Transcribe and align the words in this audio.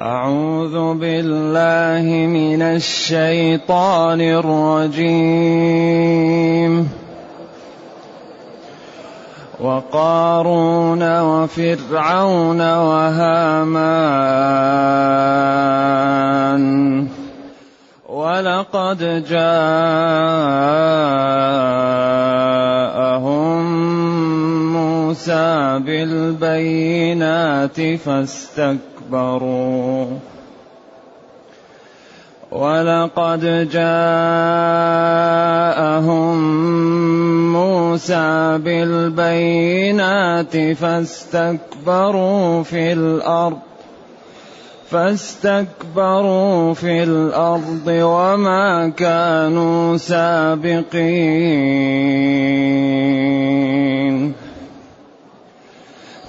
أعوذ 0.00 0.94
بالله 0.94 2.26
من 2.26 2.62
الشيطان 2.62 4.20
الرجيم. 4.80 5.28
وقارون 9.60 11.20
وفرعون 11.20 12.60
وهامان. 12.60 13.82
ولقد 18.08 19.24
جاءهم 19.28 19.62
موسى 24.72 25.78
بالبينات 25.84 27.80
فاستكبروا 27.80 28.91
اسْتَكْبَرُوا 29.12 30.06
وَلَقَدْ 32.52 33.68
جَاءَهُم 33.72 33.92
مُوسَىٰ 37.52 38.58
بِالْبَيِّنَاتِ 38.64 40.56
فَاسْتَكْبَرُوا 40.56 42.62
فِي 42.62 42.92
الْأَرْضِ 42.92 43.58
فاستكبروا 44.90 46.74
في 46.74 47.02
الأرض 47.02 47.86
وما 47.88 48.88
كانوا 48.88 49.96
سابقين. 49.96 50.82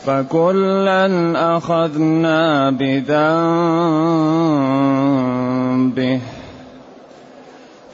فكلا 0.06 1.08
أخذنا 1.58 2.70
بذنبه. 2.72 3.04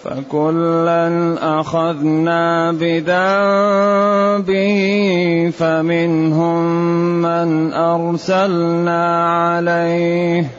فكلا 0.04 1.10
أخذنا 1.60 2.72
بذنبه 2.72 3.20
فمنهم 5.58 6.64
من 7.22 7.74
أرسلنا 7.74 9.30
عليه. 9.40 10.59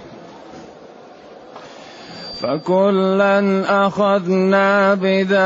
فكلا 2.41 3.65
أخذنا 3.87 4.95
بذنبه 4.95 5.43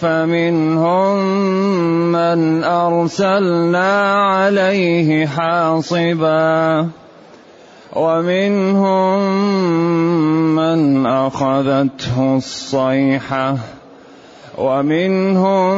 فمنهم 0.00 1.16
من 2.12 2.64
أرسلنا 2.64 4.14
عليه 4.26 5.26
حاصبا 5.26 6.88
ومنهم 7.92 9.20
من 10.56 11.06
أخذته 11.06 12.36
الصيحة. 12.36 13.56
ومنهم 14.58 15.76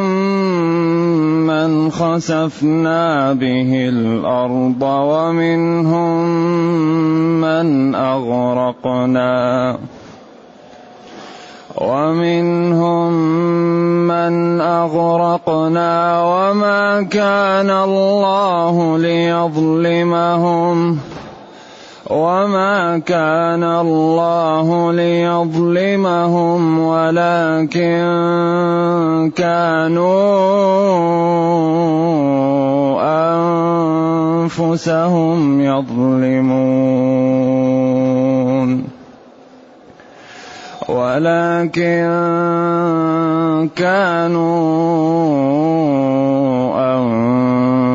من 1.46 1.90
خسفنا 1.90 3.32
به 3.32 3.88
الأرض 3.88 4.82
ومنهم 4.82 6.24
من 7.40 7.94
أغرقنا 7.94 9.78
ومنهم 11.80 13.12
من 14.08 14.60
أغرقنا 14.60 16.22
وما 16.22 17.02
كان 17.02 17.70
الله 17.70 18.98
ليظلمهم 18.98 20.98
وما 22.14 22.98
كان 23.02 23.64
الله 23.64 24.92
ليظلمهم 24.92 26.78
ولكن 26.78 28.02
كانوا 29.34 30.04
انفسهم 34.46 35.60
يظلمون 35.60 36.94
ولكن 40.88 42.06
كانوا 43.76 44.44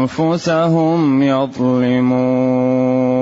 انفسهم 0.04 1.24
يظلمون 1.24 3.19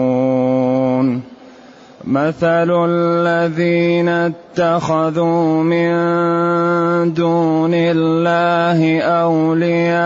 مثل 2.07 2.72
الذين 2.90 4.09
اتخذوا 4.09 5.63
من 5.63 5.94
دون 7.13 7.72
الله 7.73 9.01
أولياء 9.01 9.97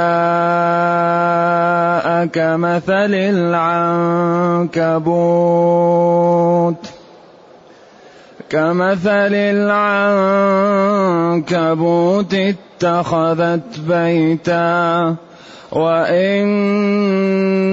كمثل 2.25 3.13
العنكبوت 4.73 5.01
كمثل 8.50 9.33
العنكبوت 11.53 12.33
اتخذت 12.33 13.79
بيتا 13.88 15.16
وإن 15.71 16.51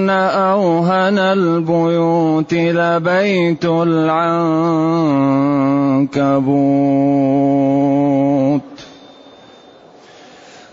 أوهن 0.09 1.17
البيوت 1.19 2.53
لبيت 2.53 3.65
العنكبوت. 3.65 4.19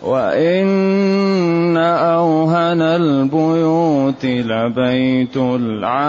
وإن 0.03 1.76
أوهن 1.76 2.82
البيوت 2.82 4.25
لبيت 4.25 5.37
العنكبوت 5.37 6.00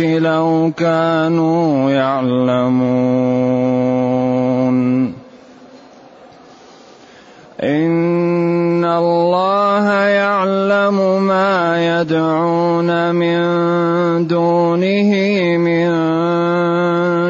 لو 0.00 0.72
كانوا 0.76 1.90
يعلمون. 1.90 3.26
إن 7.66 8.84
الله 8.84 9.90
يعلم 9.90 11.26
ما 11.26 11.74
يدعون 12.00 13.14
من 13.14 13.40
دونه 14.26 15.10
من 15.58 15.90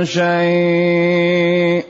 شيء 0.04 1.84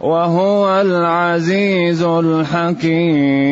وهو 0.00 0.80
العزيز 0.80 2.02
الحكيم 2.02 3.50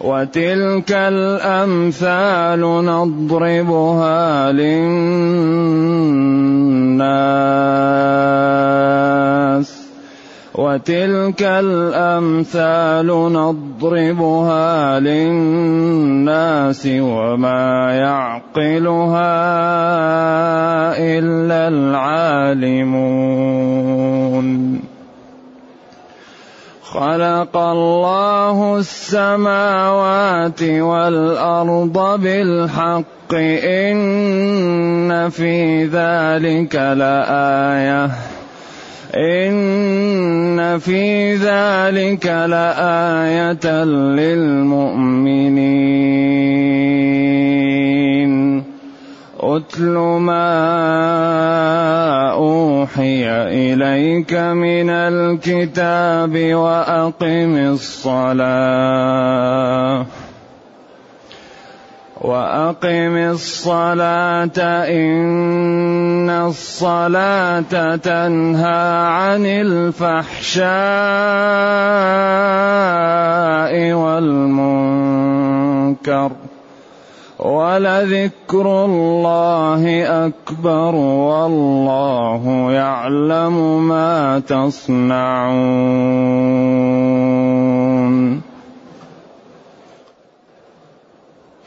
وتلك 0.00 0.92
الامثال 0.92 2.60
نضربها 2.60 4.52
للناس 4.52 5.06
وتلك 10.56 11.42
الأمثال 11.42 13.06
نضربها 13.06 15.00
للناس 15.00 16.86
وما 16.86 17.92
يعقلها 17.92 19.28
إلا 20.98 21.68
العالمون. 21.68 22.86
خلق 26.82 27.56
الله 27.56 28.76
السماوات 28.78 30.62
والأرض 30.62 32.20
بالحق. 32.22 33.34
إن 33.34 35.28
في 35.28 35.84
ذلك 35.84 36.74
لآية. 36.74 38.10
إن 39.16 40.78
في 40.78 41.34
ذلك 41.36 42.26
لآية 42.26 43.84
للمؤمنين. 43.84 45.16
أتل 49.40 49.96
ما 50.20 50.46
أوحي 52.32 53.24
إليك 53.72 54.34
من 54.34 54.90
الكتاب 54.90 56.54
وأقم 56.54 57.56
الصلاة. 57.56 58.66
وأقم 62.26 63.38
الصلاة 63.38 64.58
إن 64.90 66.30
الصلاة 66.30 67.96
تنهى 67.96 69.06
عن 69.06 69.46
الفحشاء 69.46 70.66
والمنكر 74.02 75.36
ولذكر 77.38 78.84
الله 78.84 79.82
أكبر 80.26 80.94
والله 80.94 82.72
يعلم 82.72 83.88
ما 83.88 84.42
تصنعون 84.48 86.16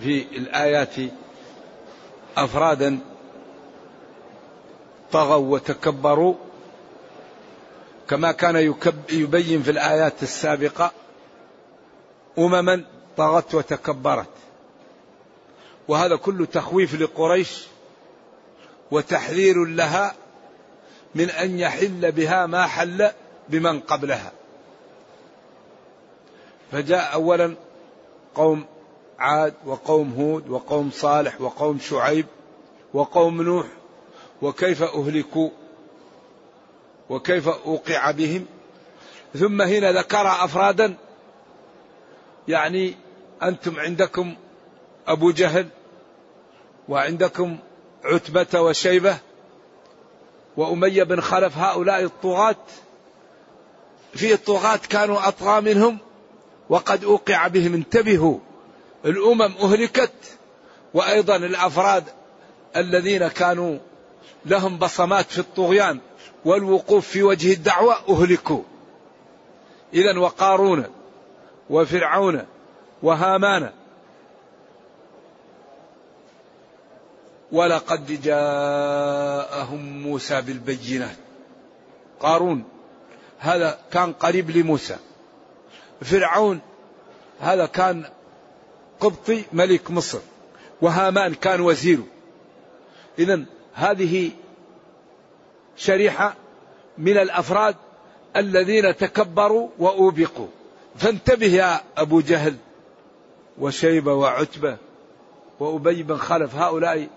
في 0.00 0.22
الآيات 0.36 0.94
أفرادا 2.36 2.98
طغوا 5.12 5.54
وتكبروا 5.54 6.34
كما 8.08 8.32
كان 8.32 8.74
يبين 9.10 9.62
في 9.62 9.70
الآيات 9.70 10.22
السابقة 10.22 10.92
أمما 12.38 12.84
طغت 13.16 13.54
وتكبرت. 13.54 14.28
وهذا 15.88 16.16
كله 16.16 16.46
تخويف 16.46 16.94
لقريش 16.94 17.66
وتحذير 18.90 19.64
لها 19.64 20.14
من 21.14 21.30
أن 21.30 21.58
يحل 21.58 22.12
بها 22.12 22.46
ما 22.46 22.66
حل 22.66 23.10
بمن 23.48 23.80
قبلها. 23.80 24.32
فجاء 26.72 27.12
اولا 27.12 27.54
قوم 28.34 28.64
عاد 29.22 29.54
وقوم 29.66 30.12
هود 30.18 30.48
وقوم 30.48 30.90
صالح 30.90 31.40
وقوم 31.40 31.78
شعيب 31.78 32.26
وقوم 32.94 33.42
نوح 33.42 33.66
وكيف 34.42 34.82
أهلكوا 34.82 35.50
وكيف 37.10 37.48
أوقع 37.48 38.10
بهم. 38.10 38.46
ثم 39.34 39.62
هنا 39.62 39.92
ذكر 39.92 40.26
أفرادا 40.26 40.94
يعني 42.48 42.94
أنتم 43.42 43.80
عندكم 43.80 44.34
أبو 45.06 45.30
جهل 45.30 45.68
وعندكم 46.88 47.58
عتبة 48.04 48.60
وشيبة 48.60 49.18
وأمية 50.56 51.02
بن 51.02 51.20
خلف 51.20 51.58
هؤلاء 51.58 52.04
الطغاة 52.04 52.56
في 54.14 54.32
الطغاة 54.32 54.80
كانوا 54.88 55.28
أطغى 55.28 55.60
منهم 55.60 55.98
وقد 56.68 57.04
أوقع 57.04 57.46
بهم 57.46 57.74
انتبهوا. 57.74 58.38
الأمم 59.04 59.54
أهلكت 59.62 60.12
وأيضا 60.94 61.36
الأفراد 61.36 62.04
الذين 62.76 63.28
كانوا 63.28 63.78
لهم 64.46 64.78
بصمات 64.78 65.30
في 65.30 65.38
الطغيان 65.38 66.00
والوقوف 66.44 67.08
في 67.08 67.22
وجه 67.22 67.52
الدعوة 67.52 67.96
أهلكوا. 68.08 68.62
إذا 69.94 70.18
وقارون 70.18 70.84
وفرعون 71.70 72.46
وهامان. 73.02 73.70
ولقد 77.52 78.22
جاءهم 78.22 80.02
موسى 80.02 80.40
بالبينات. 80.40 81.16
قارون 82.20 82.64
هذا 83.38 83.78
كان 83.90 84.12
قريب 84.12 84.50
لموسى. 84.50 84.96
فرعون 86.02 86.60
هذا 87.40 87.66
كان 87.66 88.04
قبطي 89.02 89.44
ملك 89.52 89.90
مصر 89.90 90.18
وهامان 90.82 91.34
كان 91.34 91.60
وزيره. 91.60 92.06
إذا 93.18 93.44
هذه 93.74 94.30
شريحة 95.76 96.34
من 96.98 97.16
الأفراد 97.16 97.76
الذين 98.36 98.96
تكبروا 98.96 99.68
وأوبقوا. 99.78 100.48
فانتبه 100.96 101.46
يا 101.46 101.80
أبو 101.96 102.20
جهل 102.20 102.56
وشيبة 103.58 104.14
وعتبة 104.14 104.76
وأبي 105.60 106.02
بن 106.02 106.16
خلف 106.16 106.54
هؤلاء 106.54 107.08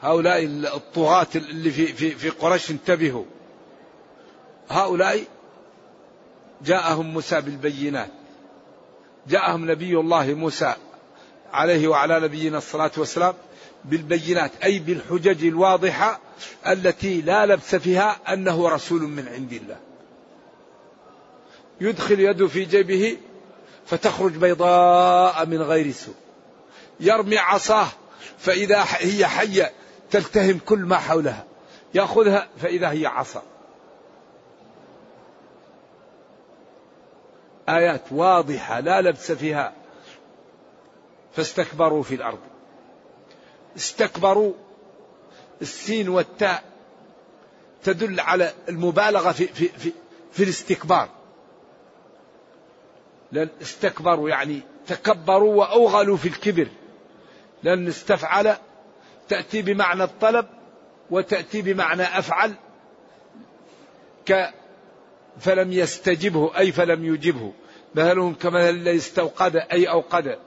هؤلاء 0.00 0.44
الطغاة 0.76 1.26
اللي 1.36 1.70
في 1.70 1.86
في 1.86 2.10
في 2.10 2.30
قريش 2.30 2.70
انتبهوا. 2.70 3.24
هؤلاء 4.68 5.24
جاءهم 6.64 7.06
موسى 7.06 7.40
بالبينات. 7.40 8.23
جاءهم 9.28 9.70
نبي 9.70 9.98
الله 9.98 10.34
موسى 10.34 10.74
عليه 11.52 11.88
وعلى 11.88 12.20
نبينا 12.20 12.58
الصلاة 12.58 12.90
والسلام 12.96 13.34
بالبينات 13.84 14.50
أي 14.64 14.78
بالحجج 14.78 15.44
الواضحة 15.44 16.20
التي 16.66 17.20
لا 17.20 17.46
لبس 17.46 17.74
فيها 17.74 18.16
أنه 18.28 18.68
رسول 18.68 19.02
من 19.02 19.28
عند 19.28 19.52
الله. 19.52 19.76
يدخل 21.80 22.20
يده 22.20 22.48
في 22.48 22.64
جيبه 22.64 23.16
فتخرج 23.86 24.32
بيضاء 24.32 25.46
من 25.46 25.62
غير 25.62 25.92
سوء. 25.92 26.14
يرمي 27.00 27.38
عصاه 27.38 27.86
فإذا 28.38 28.84
هي 28.88 29.26
حية 29.26 29.72
تلتهم 30.10 30.60
كل 30.66 30.78
ما 30.78 30.96
حولها. 30.96 31.44
يأخذها 31.94 32.48
فإذا 32.62 32.90
هي 32.90 33.06
عصا. 33.06 33.42
آيات 37.68 38.02
واضحة 38.10 38.80
لا 38.80 39.00
لبس 39.00 39.32
فيها 39.32 39.72
فاستكبروا 41.32 42.02
في 42.02 42.14
الأرض. 42.14 42.38
استكبروا 43.76 44.52
السين 45.62 46.08
والتاء 46.08 46.62
تدل 47.84 48.20
على 48.20 48.52
المبالغة 48.68 49.32
في 49.32 49.46
في 49.46 49.68
في, 49.68 49.92
في 50.32 50.42
الاستكبار. 50.42 51.08
لأن 53.32 53.48
استكبروا 53.62 54.28
يعني 54.28 54.60
تكبروا 54.86 55.54
وأوغلوا 55.54 56.16
في 56.16 56.28
الكبر. 56.28 56.68
لأن 57.62 57.88
استفعل 57.88 58.56
تأتي 59.28 59.62
بمعنى 59.62 60.04
الطلب 60.04 60.46
وتأتي 61.10 61.62
بمعنى 61.62 62.02
أفعل 62.02 62.54
فلم 65.40 65.72
يستجبه 65.72 66.58
أي 66.58 66.72
فلم 66.72 67.04
يجبه. 67.04 67.52
مثلهم 67.94 68.34
كمثل 68.34 68.70
الذي 68.70 68.96
استوقد 68.96 69.56
أي 69.56 69.88
أوقد. 69.88 70.38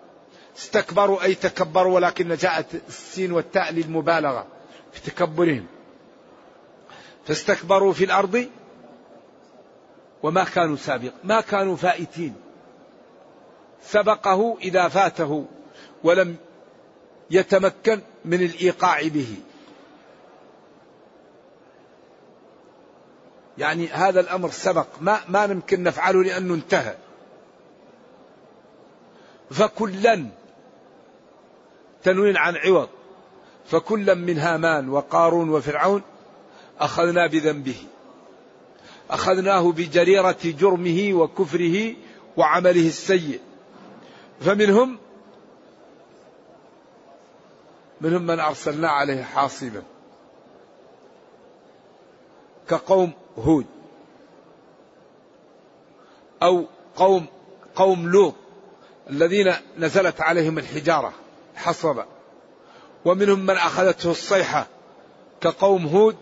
استكبروا 0.58 1.24
أي 1.24 1.36
تكبروا 1.36 1.96
ولكن 1.96 2.36
جاءت 2.36 2.66
السين 2.88 3.32
والتاء 3.32 3.74
للمبالغة 3.74 4.48
في 4.92 5.12
تكبرهم. 5.12 5.66
فاستكبروا 7.26 7.94
في 7.94 8.04
الأرض 8.04 8.48
وما 10.24 10.44
كانوا 10.44 10.76
سابق 10.76 11.12
ما 11.24 11.42
كانوا 11.42 11.76
فائتين. 11.76 12.34
سبقه 13.84 14.58
إذا 14.62 14.88
فاته 14.88 15.46
ولم 16.04 16.36
يتمكن 17.32 18.02
من 18.26 18.42
الإيقاع 18.42 19.08
به. 19.08 19.36
يعني 23.58 23.88
هذا 23.88 24.20
الأمر 24.20 24.50
سبق. 24.50 24.88
ما 25.02 25.20
ما 25.30 25.44
يمكن 25.44 25.84
نفعله 25.84 26.24
لأنه 26.24 26.54
انتهى. 26.54 26.96
فكلا 29.52 30.26
تنوين 32.04 32.38
عن 32.38 32.56
عوض. 32.56 32.90
فكلا 33.66 34.14
من 34.14 34.40
هامان 34.40 34.90
وقارون 34.90 35.50
وفرعون 35.50 36.02
أخذنا 36.80 37.28
بذنبه. 37.28 37.84
أخذناه 39.10 39.72
بجريرة 39.72 40.38
جرمه 40.44 41.14
وكفره 41.14 41.96
وعمله 42.38 42.88
السيء. 42.88 43.40
فمنهم 44.42 44.98
منهم 48.02 48.22
من 48.22 48.40
أرسلنا 48.40 48.90
عليه 48.90 49.24
حاصبا. 49.24 49.84
كقوم 52.70 53.14
هود 53.38 53.66
أو 56.44 56.66
قوم 56.96 57.26
قوم 57.76 58.10
لوط 58.10 58.34
الذين 59.10 59.54
نزلت 59.78 60.22
عليهم 60.22 60.58
الحجارة 60.58 61.14
حصبا 61.56 62.06
ومنهم 63.06 63.40
من 63.40 63.56
أخذته 63.56 64.12
الصيحة 64.12 64.68
كقوم 65.42 65.86
هود 65.86 66.18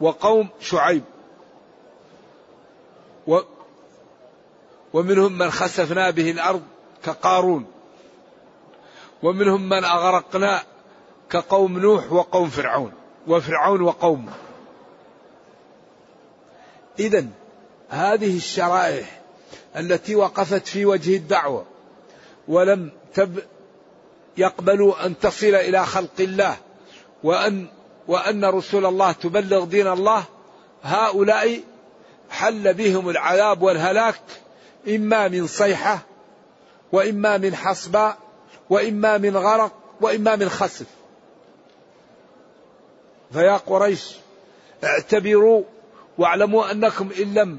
وقوم 0.00 0.48
شعيب. 0.60 1.02
و 3.26 3.38
ومنهم 4.92 5.38
من 5.38 5.50
خسفنا 5.50 6.10
به 6.10 6.30
الأرض 6.30 6.62
كقارون. 7.04 7.66
ومنهم 9.22 9.68
من 9.68 9.84
أغرقنا 9.84 10.62
كقوم 11.30 11.78
نوح 11.78 12.12
وقوم 12.12 12.48
فرعون 12.48 12.92
وفرعون 13.28 13.80
وقومه. 13.80 14.32
إذا 16.98 17.26
هذه 17.88 18.36
الشرائح 18.36 19.20
التي 19.76 20.14
وقفت 20.14 20.66
في 20.66 20.86
وجه 20.86 21.16
الدعوة 21.16 21.66
ولم 22.48 22.90
تب 23.14 23.38
يقبلوا 24.36 25.06
أن 25.06 25.18
تصل 25.18 25.54
إلى 25.54 25.86
خلق 25.86 26.20
الله 26.20 26.56
وأن 27.22 27.66
وأن 28.08 28.44
رسول 28.44 28.86
الله 28.86 29.12
تبلغ 29.12 29.64
دين 29.64 29.86
الله 29.86 30.24
هؤلاء 30.82 31.60
حل 32.30 32.74
بهم 32.74 33.08
العذاب 33.08 33.62
والهلاك 33.62 34.20
إما 34.88 35.28
من 35.28 35.46
صيحة 35.46 35.98
وإما 36.92 37.38
من 37.38 37.54
حصباء 37.54 38.18
وإما 38.70 39.18
من 39.18 39.36
غرق 39.36 39.72
وإما 40.00 40.36
من 40.36 40.48
خسف. 40.48 40.86
فيا 43.32 43.56
قريش 43.56 44.16
اعتبروا 44.84 45.62
واعلموا 46.18 46.70
أنكم 46.70 47.10
إن 47.22 47.34
لم 47.34 47.58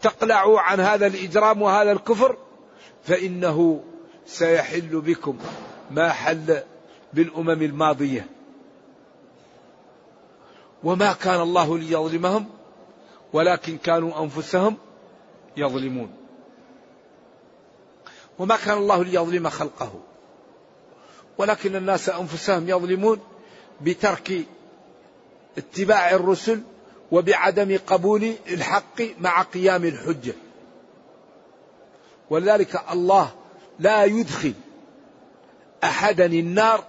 تقلعوا 0.00 0.60
عن 0.60 0.80
هذا 0.80 1.06
الإجرام 1.06 1.62
وهذا 1.62 1.92
الكفر 1.92 2.36
فإنه 3.02 3.84
سيحل 4.26 5.00
بكم 5.00 5.38
ما 5.90 6.08
حل 6.08 6.62
بالأمم 7.12 7.62
الماضية. 7.62 8.26
وما 10.84 11.12
كان 11.12 11.40
الله 11.40 11.78
ليظلمهم 11.78 12.46
ولكن 13.32 13.78
كانوا 13.78 14.22
أنفسهم 14.22 14.76
يظلمون. 15.56 16.10
وما 18.38 18.56
كان 18.56 18.78
الله 18.78 19.04
ليظلم 19.04 19.48
خلقه 19.48 19.92
ولكن 21.38 21.76
الناس 21.76 22.08
أنفسهم 22.08 22.68
يظلمون 22.68 23.20
بترك 23.80 24.44
اتباع 25.58 26.10
الرسل 26.10 26.62
وبعدم 27.12 27.78
قبول 27.86 28.32
الحق 28.48 29.02
مع 29.20 29.42
قيام 29.42 29.84
الحجة. 29.84 30.34
ولذلك 32.30 32.82
الله 32.92 33.30
لا 33.78 34.04
يدخل 34.04 34.54
أحدا 35.84 36.26
النار 36.26 36.84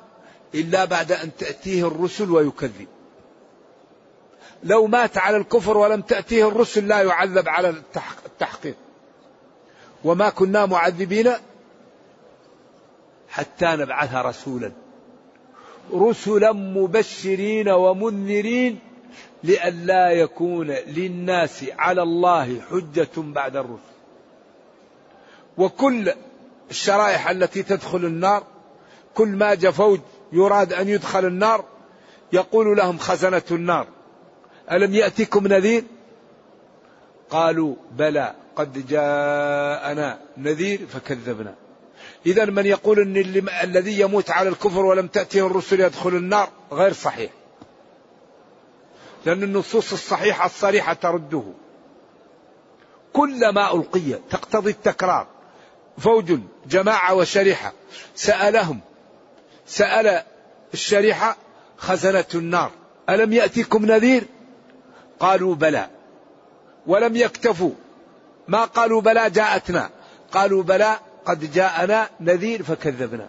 إلا 0.55 0.85
بعد 0.85 1.11
أن 1.11 1.29
تأتيه 1.39 1.88
الرسل 1.88 2.31
ويكذب. 2.31 2.88
لو 4.63 4.88
مات 4.88 5.17
على 5.17 5.38
الكفر 5.38 5.77
ولم 5.77 6.01
تأتيه 6.01 6.47
الرسل 6.47 6.88
لا 6.88 7.01
يعذب 7.01 7.49
على 7.49 7.69
التحقيق. 8.25 8.75
وما 10.03 10.29
كنا 10.29 10.65
معذبين 10.65 11.31
حتى 13.29 13.65
نبعث 13.65 14.15
رسولا. 14.15 14.71
رسلا 15.93 16.51
مبشرين 16.51 17.69
ومنذرين 17.69 18.79
لئلا 19.43 20.12
يكون 20.12 20.67
للناس 20.67 21.65
على 21.77 22.01
الله 22.01 22.62
حجة 22.72 23.10
بعد 23.17 23.55
الرسل. 23.55 23.79
وكل 25.58 26.13
الشرائح 26.69 27.29
التي 27.29 27.63
تدخل 27.63 28.05
النار 28.05 28.43
كل 29.13 29.27
ما 29.27 29.55
جاء 29.55 29.72
فوج 29.72 30.00
يراد 30.34 30.74
أن 30.74 30.89
يدخل 30.89 31.25
النار 31.25 31.65
يقول 32.34 32.77
لهم 32.77 32.98
خزنة 32.98 33.41
النار. 33.51 33.88
ألم 34.72 34.93
يأتكم 34.93 35.48
نذير؟ 35.48 35.84
قالوا 37.29 37.75
بلى 37.91 38.36
قد 38.55 38.88
جاءنا 38.88 40.19
نذير 40.38 40.79
فكذبنا. 40.88 41.55
إذا 42.25 42.46
من 42.46 42.65
يقول 42.65 43.00
أن 43.00 43.48
الذي 43.63 44.00
يموت 44.00 44.29
على 44.29 44.50
الكفر 44.50 44.86
ولم 44.86 45.08
تأتيه 45.08 45.48
الرسل 45.48 45.79
يدخل 45.79 46.10
النار 46.10 46.50
غير 46.72 46.93
صحيح. 46.93 47.31
لأن 49.25 49.43
النصوص 49.43 49.91
الصحيحة 49.91 50.45
الصريحة 50.45 50.93
ترده. 50.93 51.43
كل 53.13 53.49
ما 53.49 53.73
ألقي 53.73 54.19
تقتضي 54.29 54.71
التكرار. 54.71 55.27
فوج 55.97 56.39
جماعة 56.67 57.13
وشريحة. 57.13 57.73
سألهم 58.15 58.79
سأل 59.65 60.23
الشريحة 60.73 61.38
خزنة 61.77 62.25
النار. 62.35 62.71
ألم 63.09 63.33
يأتيكم 63.33 63.85
نذير؟ 63.85 64.23
قالوا 65.19 65.55
بلى. 65.55 65.89
ولم 66.88 67.15
يكتفوا. 67.15 67.71
ما 68.47 68.65
قالوا 68.65 69.01
بلى؟ 69.01 69.29
جاءتنا. 69.29 69.89
قالوا 70.31 70.63
بلى 70.63 70.99
قد 71.25 71.51
جاءنا 71.53 72.09
نذير 72.19 72.63
فكذبنا. 72.63 73.27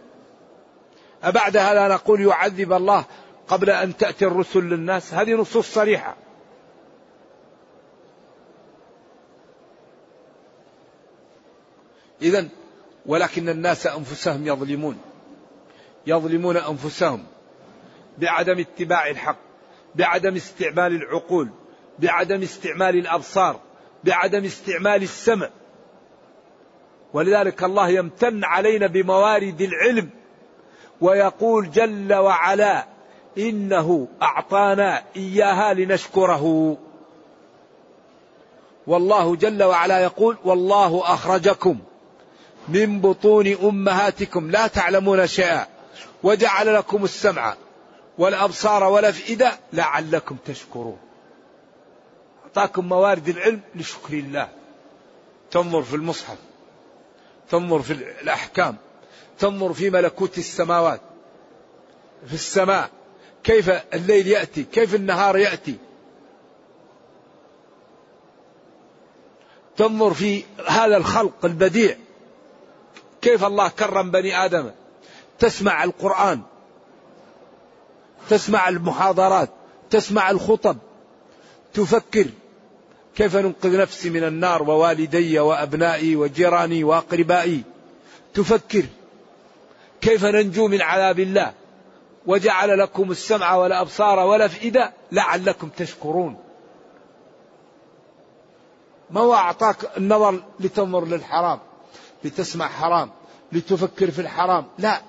أبعد 1.22 1.56
هذا 1.56 1.88
نقول 1.88 2.20
يعذب 2.20 2.72
الله 2.72 3.04
قبل 3.50 3.70
أن 3.70 3.96
تأتي 3.96 4.26
الرسل 4.26 4.60
للناس. 4.60 5.14
هذه 5.14 5.32
نصوص 5.32 5.74
صريحة. 5.74 6.16
إذا 12.22 12.48
ولكن 13.06 13.48
الناس 13.48 13.86
أنفسهم 13.86 14.46
يظلمون. 14.46 14.98
يظلمون 16.06 16.56
أنفسهم 16.56 17.24
بعدم 18.18 18.58
اتباع 18.58 19.08
الحق 19.08 19.38
بعدم 19.94 20.34
استعمال 20.34 20.92
العقول 20.92 21.48
بعدم 21.98 22.42
استعمال 22.42 22.96
الأبصار 22.96 23.60
بعدم 24.04 24.44
استعمال 24.44 25.02
السمع. 25.02 25.50
ولذلك 27.12 27.64
الله 27.64 27.88
يمتن 27.88 28.44
علينا 28.44 28.86
بموارد 28.86 29.60
العلم 29.60 30.10
ويقول 31.00 31.70
جل 31.70 32.14
وعلا 32.14 32.89
إنه 33.38 34.08
أعطانا 34.22 35.02
إياها 35.16 35.74
لنشكره. 35.74 36.76
والله 38.86 39.36
جل 39.36 39.62
وعلا 39.62 39.98
يقول 39.98 40.36
والله 40.44 41.02
أخرجكم 41.04 41.78
من 42.68 43.00
بطون 43.00 43.46
أمهاتكم. 43.46 44.50
لا 44.50 44.66
تعلمون 44.66 45.26
شيئا 45.26 45.66
وجعل 46.22 46.74
لكم 46.74 47.04
السمع 47.04 47.54
والأبصار 48.18 48.84
والأفئدة 48.84 49.52
لعلكم 49.72 50.36
تشكرون. 50.46 50.98
أعطاكم 52.44 52.88
موارد 52.88 53.28
العلم 53.28 53.60
لشكر 53.74 54.14
الله. 54.14 54.48
تنظر 55.50 55.82
في 55.82 55.96
المصحف 55.96 56.36
تنظر 57.50 57.82
في 57.82 57.92
الأحكام 57.92 58.76
تنظر 59.38 59.72
في 59.72 59.90
ملكوت 59.90 60.38
السماوات 60.38 61.00
في 62.26 62.34
السماء 62.34 62.90
كيف 63.44 63.70
الليل 63.94 64.26
يأتي؟ 64.26 64.64
كيف 64.64 64.94
النهار 64.94 65.38
يأتي؟ 65.38 65.76
تنظر 69.76 70.14
في 70.14 70.44
هذا 70.66 70.96
الخلق 70.96 71.44
البديع. 71.44 71.96
كيف 73.22 73.44
الله 73.44 73.68
كرم 73.68 74.10
بني 74.10 74.44
آدم؟ 74.44 74.70
تسمع 75.38 75.84
القرآن. 75.84 76.40
تسمع 78.28 78.68
المحاضرات. 78.68 79.50
تسمع 79.90 80.30
الخطب. 80.30 80.76
تفكر. 81.74 82.26
كيف 83.16 83.36
ننقذ 83.36 83.78
نفسي 83.78 84.10
من 84.10 84.24
النار 84.24 84.62
ووالدي 84.62 85.38
وأبنائي 85.38 86.16
وجيراني 86.16 86.84
وأقربائي؟ 86.84 87.62
تفكر. 88.34 88.84
كيف 90.00 90.24
ننجو 90.24 90.68
من 90.68 90.82
عذاب 90.82 91.20
الله؟ 91.20 91.59
وجعل 92.30 92.78
لكم 92.78 93.10
السمع 93.10 93.54
والأبصار 93.54 94.18
والأفئدة 94.18 94.92
لعلكم 95.12 95.68
تشكرون. 95.68 96.36
ما 99.10 99.20
هو 99.20 99.34
أعطاك 99.34 99.96
النظر 99.96 100.42
لتنظر 100.60 101.04
للحرام 101.04 101.58
لتسمع 102.24 102.68
حرام 102.68 103.10
لتفكر 103.52 104.10
في 104.10 104.20
الحرام؟ 104.20 104.66
لا. 104.78 105.02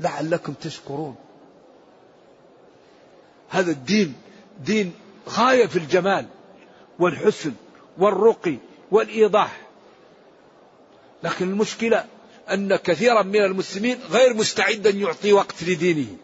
لعلكم 0.00 0.52
تشكرون. 0.52 1.16
هذا 3.50 3.70
الدين 3.70 4.14
دين 4.58 4.94
غايه 5.28 5.66
في 5.66 5.76
الجمال 5.76 6.26
والحسن 6.98 7.52
والرقي 7.98 8.56
والإيضاح. 8.90 9.60
لكن 11.22 11.50
المشكلة 11.50 12.04
أن 12.54 12.76
كثيرا 12.76 13.22
من 13.22 13.44
المسلمين 13.44 14.00
غير 14.10 14.34
مستعد 14.34 14.86
أن 14.86 15.00
يعطي 15.00 15.32
وقت 15.32 15.62
لدينه. 15.62 16.16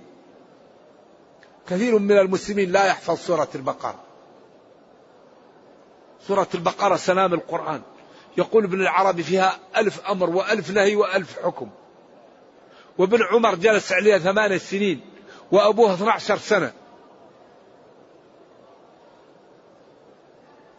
كثير 1.68 1.98
من 1.98 2.18
المسلمين 2.18 2.72
لا 2.72 2.86
يحفظ 2.86 3.18
سورة 3.18 3.48
البقرة. 3.54 4.04
سورة 6.26 6.48
البقرة 6.54 6.96
سلام 6.96 7.34
القرآن. 7.34 7.82
يقول 8.38 8.64
ابن 8.64 8.80
العربي 8.80 9.22
فيها 9.22 9.58
ألف 9.76 10.00
أمر 10.00 10.30
وألف 10.30 10.70
نهي 10.70 10.96
وألف 10.96 11.38
حكم. 11.38 11.70
وابن 12.98 13.22
عمر 13.22 13.54
جلس 13.54 13.92
عليها 13.92 14.18
ثمان 14.18 14.58
سنين 14.58 15.00
وأبوه 15.52 15.94
12 15.94 16.38
سنة. 16.38 16.72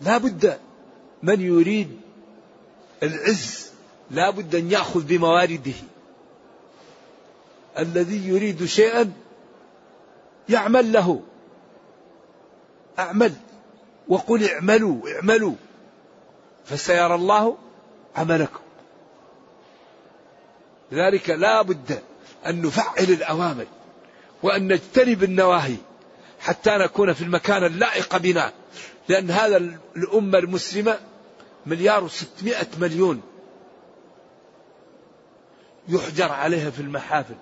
لا 0.01 0.17
بد 0.17 0.59
من 1.23 1.41
يريد 1.41 2.01
العز 3.03 3.76
لا 4.11 4.29
بد 4.29 4.55
أن 4.55 4.71
يأخذ 4.71 5.03
بموارده. 5.03 5.73
الذي 7.79 8.27
يريد 8.27 8.65
شيئا 8.65 9.13
يعمل 10.49 10.93
له. 10.93 11.21
أعمل. 12.99 13.33
وقل 14.07 14.49
اعملوا 14.49 15.15
اعملوا. 15.15 15.55
فسيرى 16.65 17.15
الله 17.15 17.57
عملكم. 18.15 18.59
لذلك 20.91 21.29
لا 21.29 21.61
بد 21.61 22.01
أن 22.45 22.61
نفعل 22.61 23.03
الأوامر 23.03 23.65
وأن 24.43 24.67
نجتنب 24.67 25.23
النواهي 25.23 25.75
حتى 26.39 26.77
نكون 26.77 27.13
في 27.13 27.21
المكان 27.21 27.63
اللائق 27.63 28.17
بنا. 28.17 28.51
لأن 29.09 29.31
هذا 29.31 29.57
الأمة 29.97 30.37
المسلمة 30.37 30.99
مليار 31.65 32.03
وستمائة 32.03 32.67
مليون. 32.79 33.21
يحجر 35.87 36.31
عليها 36.31 36.69
في 36.69 36.81
المحافل. 36.81 37.35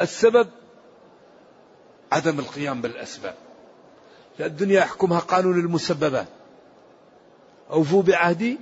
السبب 0.00 0.48
عدم 2.12 2.38
القيام 2.38 2.80
بالأسباب. 2.80 3.34
الدنيا 4.40 4.80
يحكمها 4.80 5.18
قانون 5.18 5.60
المسببات. 5.60 6.26
أوفوا 7.70 8.02
بعهدي 8.02 8.58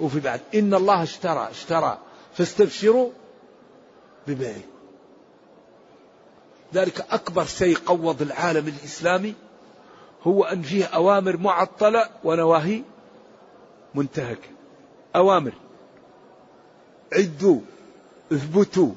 وفي 0.00 0.20
بعد. 0.20 0.40
إن 0.54 0.74
الله 0.74 1.02
اشترى 1.02 1.48
اشترى. 1.50 1.98
فاستبشروا 2.34 3.10
ببيعه. 4.26 4.60
ذلك 6.74 7.06
أكبر 7.10 7.44
شيء 7.44 7.78
قوض 7.78 8.22
العالم 8.22 8.68
الإسلامي 8.68 9.34
هو 10.22 10.44
أن 10.44 10.62
فيه 10.62 10.84
أوامر 10.84 11.36
معطلة 11.36 12.08
ونواهي 12.24 12.82
منتهكة. 13.94 14.48
أوامر. 15.16 15.52
عدوا 17.12 17.60
اثبتوا 18.32 18.92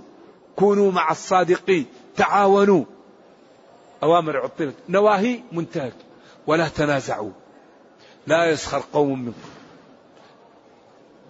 كونوا 0.55 0.91
مع 0.91 1.12
الصادقين 1.12 1.86
تعاونوا. 2.15 2.86
أوامر 4.03 4.38
عطلت. 4.38 4.75
نواهي 4.89 5.39
منتهكة 5.51 5.96
ولا 6.48 6.67
تنازعوا. 6.67 7.32
لا 8.27 8.46
يسخر 8.46 8.84
قوم 8.93 9.22
منكم. 9.22 9.50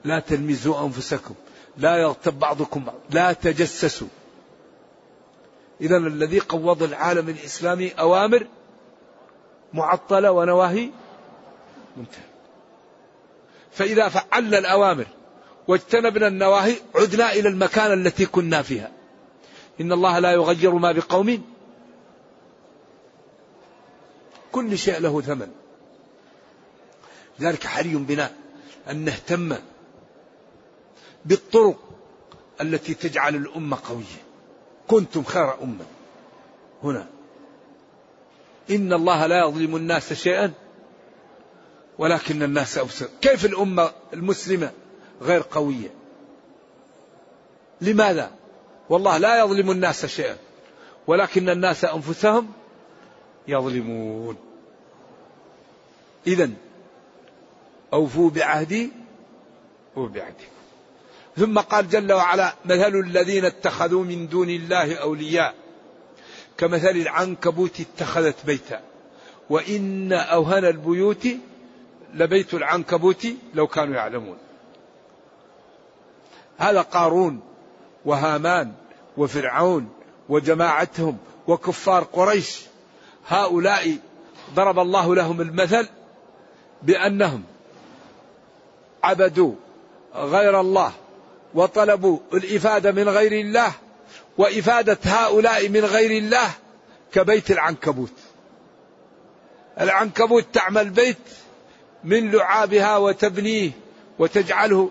لا 0.04 0.20
تلمزوا 0.20 0.86
أنفسكم. 0.86 1.34
لا 1.78 1.98
يغتب 1.98 2.40
بعضكم 2.40 2.84
بعض. 2.84 2.96
لا 3.10 3.34
تجسسوا. 3.34 4.08
إذا 5.82 5.98
الذي 5.98 6.40
قوض 6.40 6.84
العالم 6.84 7.30
الإسلامي 7.30 7.92
أوامر 7.92 8.48
معطلة 9.74 10.32
ونواهي 10.32 10.90
منتهى 11.98 12.24
فإذا 13.72 14.10
فعلنا 14.10 14.58
الأوامر 14.58 15.06
واجتنبنا 15.68 16.28
النواهي 16.28 16.76
عدنا 16.96 17.34
إلى 17.34 17.50
المكان 17.50 17.94
التي 17.94 18.26
كنا 18.26 18.62
فيها. 18.62 18.92
إن 19.82 19.92
الله 19.92 20.20
لا 20.20 20.32
يغير 20.32 20.72
ما 20.72 20.92
بقوم 20.92 21.44
كل 24.52 24.78
شيء 24.78 25.00
له 25.00 25.22
ثمن. 25.22 25.52
لذلك 27.40 27.68
حري 27.68 27.96
بنا 27.96 28.32
أن 28.90 28.98
نهتم 28.98 29.56
بالطرق 31.26 31.80
التي 32.62 32.94
تجعل 32.94 33.36
الأمة 33.36 33.78
قوية. 33.90 34.24
كنتم 34.88 35.24
خير 35.24 35.64
أمة. 35.64 35.86
هنا. 36.84 37.08
إن 38.72 38.94
الله 38.94 39.26
لا 39.26 39.48
يظلم 39.48 39.76
الناس 39.76 40.14
شيئا 40.14 40.54
ولكن 41.98 42.44
الناس 42.44 42.78
أبصر. 42.78 43.08
كيف 43.22 43.46
الأمة 43.46 43.92
المسلمة 44.14 44.72
غير 45.24 45.44
قوية. 45.52 45.90
لماذا؟ 47.82 48.32
والله 48.90 49.18
لا 49.18 49.40
يظلم 49.40 49.72
الناس 49.72 50.06
شيئا 50.06 50.38
ولكن 51.08 51.50
الناس 51.50 51.86
أنفسهم 51.86 52.52
يظلمون. 53.48 54.38
إذا 56.28 56.50
أوفوا 57.94 58.30
بعهدي 58.30 58.92
وبعهدكم 59.96 60.54
ثم 61.38 61.60
قال 61.60 61.90
جل 61.90 62.14
وعلا 62.14 62.56
مثل 62.66 62.96
الذين 62.96 63.46
اتخذوا 63.46 64.04
من 64.04 64.28
دون 64.28 64.50
الله 64.50 64.96
أولياء 64.96 65.56
كمثل 66.58 66.90
العنكبوت 66.90 67.80
اتخذت 67.80 68.46
بيتا. 68.46 68.82
وإن 69.50 70.14
أوهن 70.14 70.66
البيوت 70.66 71.28
لبيت 72.14 72.54
العنكبوت 72.54 73.28
لو 73.54 73.68
كانوا 73.68 73.96
يعلمون. 73.96 74.38
هذا 76.58 76.82
قارون 76.82 77.40
وهامان 78.06 78.72
وفرعون 79.18 79.90
وجماعتهم 80.30 81.18
وكفار 81.48 82.04
قريش. 82.04 82.62
هؤلاء 83.28 83.98
ضرب 84.56 84.80
الله 84.80 85.16
لهم 85.16 85.42
المثل 85.42 85.88
بأنهم 86.82 87.44
عبدوا 89.04 89.54
غير 90.16 90.60
الله 90.60 90.92
وطلبوا 91.54 92.20
الإفادة 92.34 92.92
من 92.92 93.10
غير 93.10 93.32
الله 93.32 93.72
وإفادة 94.38 94.98
هؤلاء 95.04 95.70
من 95.70 95.86
غير 95.86 96.12
الله 96.12 96.50
كبيت 97.12 97.52
العنكبوت. 97.52 98.14
العنكبوت 99.80 100.46
تعمل 100.54 100.90
بيت 100.90 101.18
من 102.04 102.32
لعابها 102.32 102.98
وتبنيه 102.98 103.72
وتجعله 104.20 104.90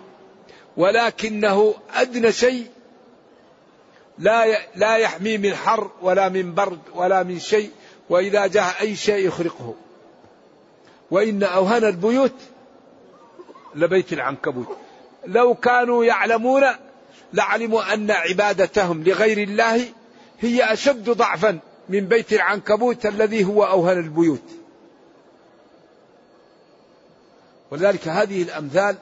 ولكنه 0.77 1.73
أدنى 1.93 2.31
شيء. 2.31 2.67
لا 4.19 4.45
لا 4.75 4.97
يحمي 4.97 5.37
من 5.37 5.55
حر 5.55 5.91
ولا 6.01 6.29
من 6.29 6.53
برد 6.53 6.79
ولا 6.95 7.23
من 7.23 7.39
شيء 7.39 7.71
وإذا 8.09 8.47
جاء 8.47 8.81
أي 8.81 8.95
شيء 8.95 9.27
يخرقه. 9.27 9.75
وإن 11.11 11.43
أوهن 11.43 11.83
البيوت 11.83 12.35
لبيت 13.75 14.13
العنكبوت. 14.13 14.77
لو 15.25 15.53
كانوا 15.53 16.05
يعلمون 16.05 16.63
لعلموا 17.33 17.93
أن 17.93 18.11
عبادتهم 18.11 19.03
لغير 19.03 19.37
الله 19.37 19.85
هي 20.39 20.73
أشد 20.73 21.09
ضعفا 21.09 21.59
من 21.89 21.99
بيت 22.07 22.33
العنكبوت 22.33 23.05
الذي 23.05 23.43
هو 23.43 23.63
أوهن 23.63 23.97
البيوت. 23.97 24.43
ولذلك 27.71 28.07
هذه 28.07 28.41
الأمثال 28.41 28.95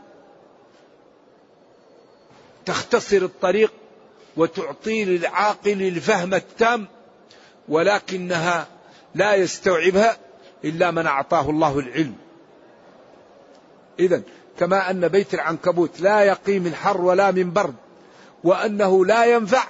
تختصر 2.65 3.17
الطريق 3.17 3.73
وتعطي 4.37 5.05
للعاقل 5.05 5.81
الفهم 5.81 6.33
التام 6.33 6.87
ولكنها 7.69 8.67
لا 9.15 9.35
يستوعبها 9.35 10.17
إلا 10.65 10.91
من 10.91 11.05
أعطاه 11.05 11.49
الله 11.49 11.79
العلم. 11.79 12.15
إذا 13.99 14.21
كما 14.59 14.89
أن 14.89 15.07
بيت 15.07 15.33
العنكبوت 15.33 16.01
لا 16.01 16.23
يقي 16.23 16.59
من 16.59 16.75
حر 16.75 17.01
ولا 17.01 17.31
من 17.31 17.53
برد 17.53 17.75
وأنه 18.43 19.05
لا 19.05 19.25
ينفع 19.25 19.63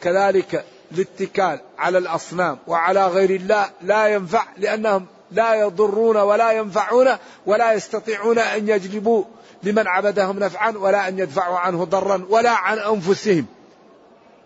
كذلك 0.00 0.64
الاتكال 0.92 1.60
على 1.78 1.98
الأصنام 1.98 2.58
وعلى 2.66 3.06
غير 3.06 3.30
الله 3.30 3.70
لا 3.82 4.08
ينفع 4.08 4.44
لأنهم 4.56 5.06
لا 5.32 5.54
يضرون 5.54 6.16
ولا 6.16 6.52
ينفعون 6.52 7.08
ولا 7.46 7.72
يستطيعون 7.72 8.38
أن 8.38 8.68
يجلبوا 8.68 9.24
لمن 9.62 9.88
عبدهم 9.88 10.38
نفعا 10.38 10.70
ولا 10.70 11.08
أن 11.08 11.18
يدفعوا 11.18 11.58
عنه 11.58 11.84
ضرا 11.84 12.26
ولا 12.30 12.50
عن 12.50 12.78
أنفسهم. 12.78 13.46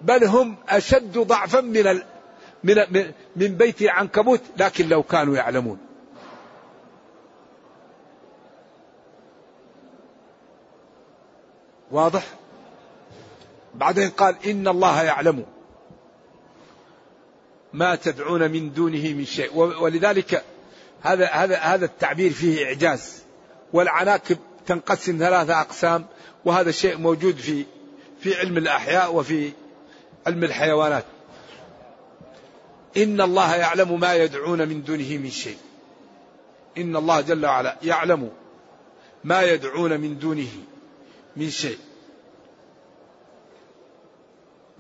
بل 0.01 0.25
هم 0.25 0.57
أشد 0.69 1.19
ضعفا 1.19 1.61
من 1.61 1.87
ال 1.87 2.05
من 2.65 3.13
من 3.37 3.57
بيت 3.57 3.83
العنكبوت 3.83 4.41
لكن 4.57 4.89
لو 4.89 5.03
كانوا 5.03 5.37
يعلمون. 5.37 5.79
واضح؟ 11.91 12.25
بعدين 13.75 14.11
قال 14.11 14.37
إن 14.47 14.69
الله 14.69 15.03
يعلم 15.03 15.47
ما 17.73 17.95
تدعون 17.95 18.51
من 18.51 18.73
دونه 18.73 19.15
من 19.15 19.25
شيء. 19.25 19.57
ولذلك 19.57 20.45
هذا 21.03 21.27
هذا 21.27 21.57
هذا 21.57 21.85
التعبير 21.85 22.31
فيه 22.31 22.67
إعجاز. 22.67 23.23
والعناكب 23.73 24.39
تنقسم 24.67 25.19
ثلاثة 25.19 25.61
أقسام 25.61 26.07
وهذا 26.45 26.69
الشيء 26.69 26.97
موجود 26.97 27.37
في 27.37 27.65
في 28.21 28.35
علم 28.35 28.57
الأحياء 28.57 29.15
وفي 29.15 29.53
علم 30.27 30.45
الحيوانات. 30.45 31.05
إن 32.97 33.21
الله 33.21 33.55
يعلم 33.55 34.01
ما 34.01 34.15
يدعون 34.15 34.69
من 34.69 34.83
دونه 34.83 35.19
من 35.19 35.31
شيء. 35.31 35.59
إن 36.79 36.97
الله 36.97 37.21
جل 37.21 37.47
وعلا 37.47 37.77
يعلم 37.83 38.31
ما 39.25 39.43
يدعون 39.43 40.01
من 40.01 40.19
دونه 40.19 40.53
من 41.37 41.51
شيء. 41.51 41.79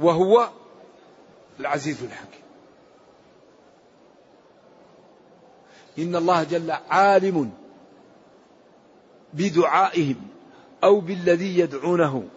وهو 0.00 0.48
العزيز 1.60 2.02
الحكيم. 2.02 2.44
إن 5.98 6.16
الله 6.16 6.42
جل 6.42 6.70
عالم 6.70 7.63
بدعائهم 9.34 10.16
أو 10.84 11.00
بالذي 11.00 11.58
يدعونه 11.58 12.28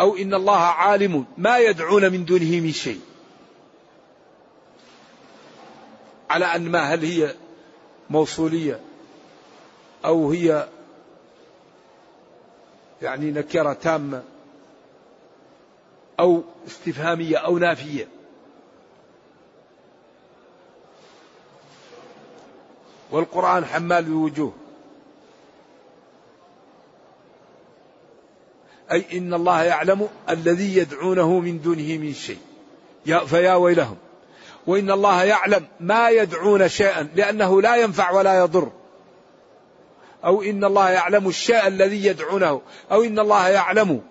أو 0.00 0.16
إن 0.16 0.34
الله 0.34 0.58
عالم 0.58 1.24
ما 1.38 1.58
يدعون 1.58 2.12
من 2.12 2.24
دونه 2.24 2.60
من 2.60 2.72
شيء. 2.72 3.00
على 6.30 6.44
أن 6.44 6.70
ما 6.70 6.80
هل 6.80 7.04
هي 7.04 7.34
موصولية 8.10 8.80
أو 10.04 10.30
هي 10.30 10.68
يعني 13.02 13.30
نكرة 13.30 13.72
تامة 13.72 14.22
أو 16.20 16.42
استفهامية 16.66 17.36
أو 17.36 17.58
نافية. 17.58 18.08
والقرآن 23.10 23.64
حمال 23.64 24.04
بوجوه. 24.04 24.52
أي 28.92 29.04
إن 29.12 29.34
الله 29.34 29.62
يعلم 29.62 30.08
الذي 30.30 30.76
يدعونه 30.76 31.40
من 31.40 31.60
دونه 31.60 31.98
من 31.98 32.14
شيء. 32.14 32.38
فيا 33.26 33.54
ويلهم. 33.54 33.96
وإن 34.66 34.90
الله 34.90 35.24
يعلم 35.24 35.66
ما 35.80 36.10
يدعون 36.10 36.68
شيئا 36.68 37.08
لأنه 37.14 37.62
لا 37.62 37.76
ينفع 37.76 38.10
ولا 38.10 38.38
يضر. 38.38 38.72
أو 40.24 40.42
إن 40.42 40.64
الله 40.64 40.90
يعلم 40.90 41.28
الشيء 41.28 41.66
الذي 41.66 42.06
يدعونه. 42.06 42.60
أو 42.92 43.02
إن 43.02 43.18
الله 43.18 43.48
يعلم 43.48 44.02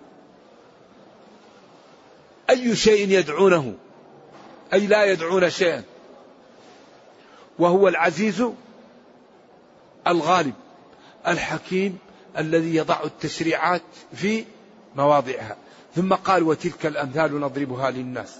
أي 2.49 2.75
شيء 2.75 3.09
يدعونه. 3.09 3.73
أي 4.73 4.88
لا 4.88 5.05
يدعون 5.05 5.49
شيئا. 5.49 5.83
وهو 7.59 7.88
العزيز 7.88 8.43
الغالب 10.07 10.53
الحكيم 11.27 11.97
الذي 12.38 12.75
يضع 12.75 13.03
التشريعات 13.03 13.81
في 14.13 14.45
مواضعها. 14.95 15.56
ثم 15.95 16.13
قال 16.13 16.43
وتلك 16.43 16.86
الأمثال 16.86 17.39
نضربها 17.39 17.91
للناس. 17.91 18.36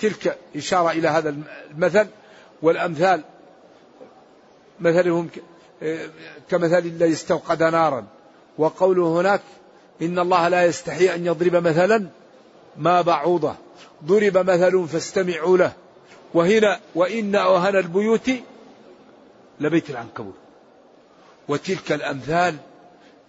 تلك 0.00 0.38
إشارة 0.56 0.90
إلى 0.90 1.08
هذا 1.08 1.36
المثل. 1.70 2.06
والأمثال 2.62 3.24
مثلهم 4.80 5.28
كمثل 6.50 6.78
الذي 6.78 7.12
استوقد 7.12 7.62
نارا. 7.62 8.06
وقوله 8.58 9.20
هناك 9.20 9.40
إن 10.02 10.18
الله 10.18 10.48
لا 10.48 10.64
يستحي 10.64 11.14
أن 11.14 11.26
يضرب 11.26 11.56
مثلا 11.56 12.06
ما 12.76 13.00
بعوضة. 13.00 13.54
ضرب 14.04 14.38
مثل 14.38 14.88
فاستمعوا 14.88 15.58
له. 15.58 15.72
وهنا 16.34 16.80
وإن 16.94 17.34
أوهن 17.34 17.76
البيوت 17.76 18.30
لبيت 19.60 19.90
العنكبوت. 19.90 20.34
وتلك 21.48 21.92
الأمثال 21.92 22.56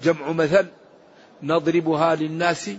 جمع 0.02 0.32
مثل 0.32 0.68
نضربها 1.44 2.16
للناس 2.16 2.70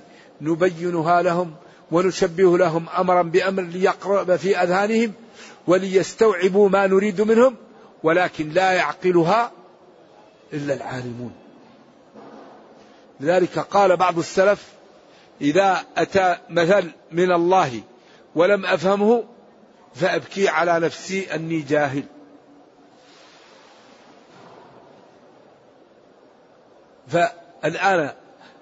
نبينها 0.41 1.23
لهم 1.23 1.55
ونشبه 1.91 2.59
لهم 2.59 2.89
أمرا 2.89 3.23
بأمر 3.23 3.63
ليقرب 3.63 4.37
في 4.37 4.63
أذهانهم 4.63 5.13
وليستوعبوا 5.67 6.69
ما 6.69 6.87
نريد 6.87 7.21
منهم 7.21 7.57
ولكن 8.03 8.49
لا 8.49 8.73
يعقلها 8.73 9.53
إلا 10.53 10.75
العالمون. 10.75 11.33
لذلك 13.21 13.59
قال 13.59 13.97
بعض 13.97 14.19
السلف 14.19 14.69
إذا 15.41 15.85
أتى 15.97 16.37
مثل 16.51 16.91
من 17.13 17.33
الله 17.33 17.81
ولم 18.35 18.67
أفهمه 18.67 19.25
فأبكي 19.95 20.49
على 20.49 20.81
نفسي 20.81 21.35
أني 21.35 21.61
جاهل. 21.61 22.05
فالآن 27.09 28.13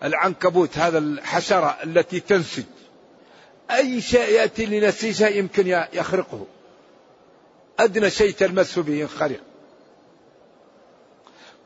العنكبوت 0.02 0.78
هذا 0.78 0.98
الحشرة 0.98 1.78
التي 1.84 2.20
تنسج. 2.20 2.64
أي 3.70 4.00
شيء 4.00 4.28
يأتي 4.28 5.12
شيء 5.12 5.36
يمكن 5.36 5.66
يخرقه. 5.92 6.46
أدنى 7.78 8.10
شيء 8.10 8.32
تلمسه 8.32 8.82
به 8.82 8.92
ينخرق. 8.92 9.40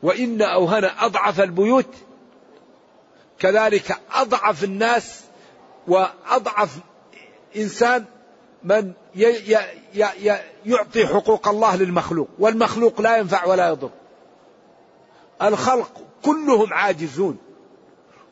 وإن 0.03 0.41
أوهن 0.41 0.83
أضعف 0.83 1.41
البيوت 1.41 1.93
كذلك 3.39 3.97
أضعف 4.11 4.63
الناس 4.63 5.21
وأضعف 5.87 6.77
إنسان 7.57 8.05
من 8.63 8.93
يعطي 10.65 11.07
حقوق 11.07 11.47
الله 11.47 11.75
للمخلوق. 11.75 12.29
والمخلوق 12.39 13.01
لا 13.01 13.17
ينفع 13.17 13.45
ولا 13.45 13.69
يضر. 13.69 13.89
الخلق 15.41 16.01
كلهم 16.23 16.73
عاجزون. 16.73 17.37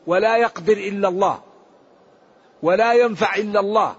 ولا 0.06 0.36
يقدر 0.36 0.72
إلا 0.72 1.08
الله 1.08 1.42
ولا 2.62 2.92
ينفع 2.92 3.34
إلا 3.34 3.60
الله 3.60 3.96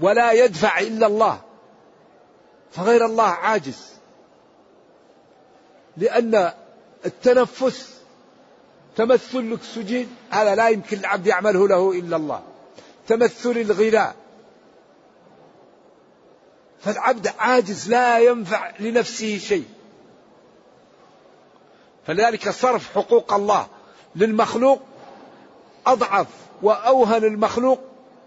ولا 0.00 0.32
يدفع 0.32 0.78
إلا 0.78 1.06
الله 1.06 1.40
فغير 2.72 3.06
الله 3.06 3.28
عاجز. 3.28 3.94
لأن 5.96 6.52
التنفس 7.06 8.00
تمثل 8.96 9.38
الأكسجين 9.38 10.16
هذا 10.30 10.54
لا 10.54 10.68
يمكن 10.68 10.98
العبد 10.98 11.26
يعمله 11.26 11.68
له 11.68 11.92
إلا 11.92 12.16
الله. 12.16 12.42
تمثل 13.06 13.50
الغذاء. 13.50 14.14
فالعبد 16.80 17.28
عاجز 17.38 17.90
لا 17.90 18.18
ينفع 18.18 18.72
لنفسه 18.80 19.38
شيء. 19.38 19.68
فلذلك 22.06 22.50
صرف 22.50 22.94
حقوق 22.94 23.32
الله. 23.32 23.66
للمخلوق 24.16 24.80
أضعف 25.86 26.26
وأوهن 26.62 27.24
المخلوق 27.24 27.80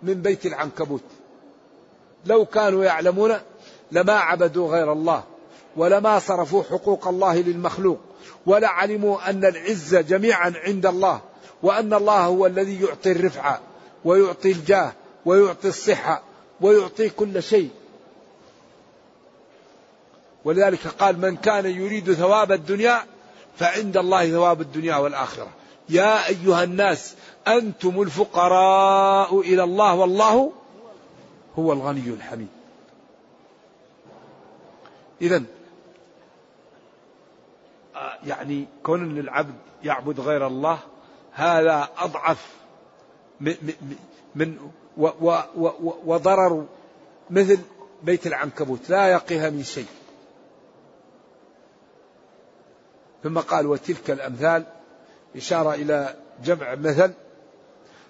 من 0.03 0.13
بيت 0.13 0.45
العنكبوت. 0.45 1.03
لو 2.25 2.45
كانوا 2.45 2.85
يعلمون 2.85 3.37
لما 3.91 4.13
عبدوا 4.13 4.71
غير 4.71 4.91
الله 4.93 5.23
ولما 5.75 6.19
صرفوا 6.19 6.63
حقوق 6.63 7.07
الله 7.07 7.41
للمخلوق 7.41 7.99
ولا 8.45 8.67
علموا 8.67 9.29
أن 9.29 9.45
العزه 9.45 10.01
جميعا 10.01 10.53
عند 10.55 10.85
الله 10.85 11.21
وأن 11.63 11.93
الله 11.93 12.25
هو 12.25 12.45
الذي 12.45 12.81
يعطي 12.81 13.11
الرفعه 13.11 13.59
ويعطي 14.05 14.51
الجاه 14.51 14.91
ويعطي 15.25 15.67
الصحة 15.67 16.21
ويعطي 16.61 17.09
كل 17.09 17.43
شيء. 17.43 17.69
ولذلك 20.45 20.87
قال 20.87 21.19
من 21.19 21.35
كان 21.35 21.65
يريد 21.65 22.13
ثواب 22.13 22.51
الدنيا 22.51 23.03
فعند 23.57 23.97
الله 23.97 24.29
ثواب 24.29 24.61
الدنيا 24.61 24.95
والآخرة. 24.95 25.47
يا 25.89 26.27
أيها 26.27 26.63
الناس 26.63 27.15
أنتم 27.47 28.01
الفقراء 28.01 29.39
إلى 29.39 29.63
الله 29.63 29.95
والله 29.95 30.51
هو 31.59 31.73
الغني 31.73 32.09
الحميد. 32.09 32.47
إذا 35.21 35.43
آه، 37.95 38.17
يعني 38.25 38.67
كون 38.83 39.19
العبد 39.19 39.55
يعبد 39.83 40.19
غير 40.19 40.47
الله 40.47 40.79
هذا 41.31 41.89
أضعف 41.97 42.47
من 44.35 44.71
وضرر 46.05 46.65
مثل 47.29 47.59
بيت 48.03 48.27
العنكبوت 48.27 48.89
لا 48.89 49.07
يقيها 49.07 49.49
من 49.49 49.63
شيء. 49.63 49.87
ثم 53.23 53.39
قال 53.39 53.67
وتلك 53.67 54.11
الأمثال 54.11 54.65
إشارة 55.35 55.73
إلى 55.73 56.15
جمع 56.43 56.75
مثل 56.75 57.11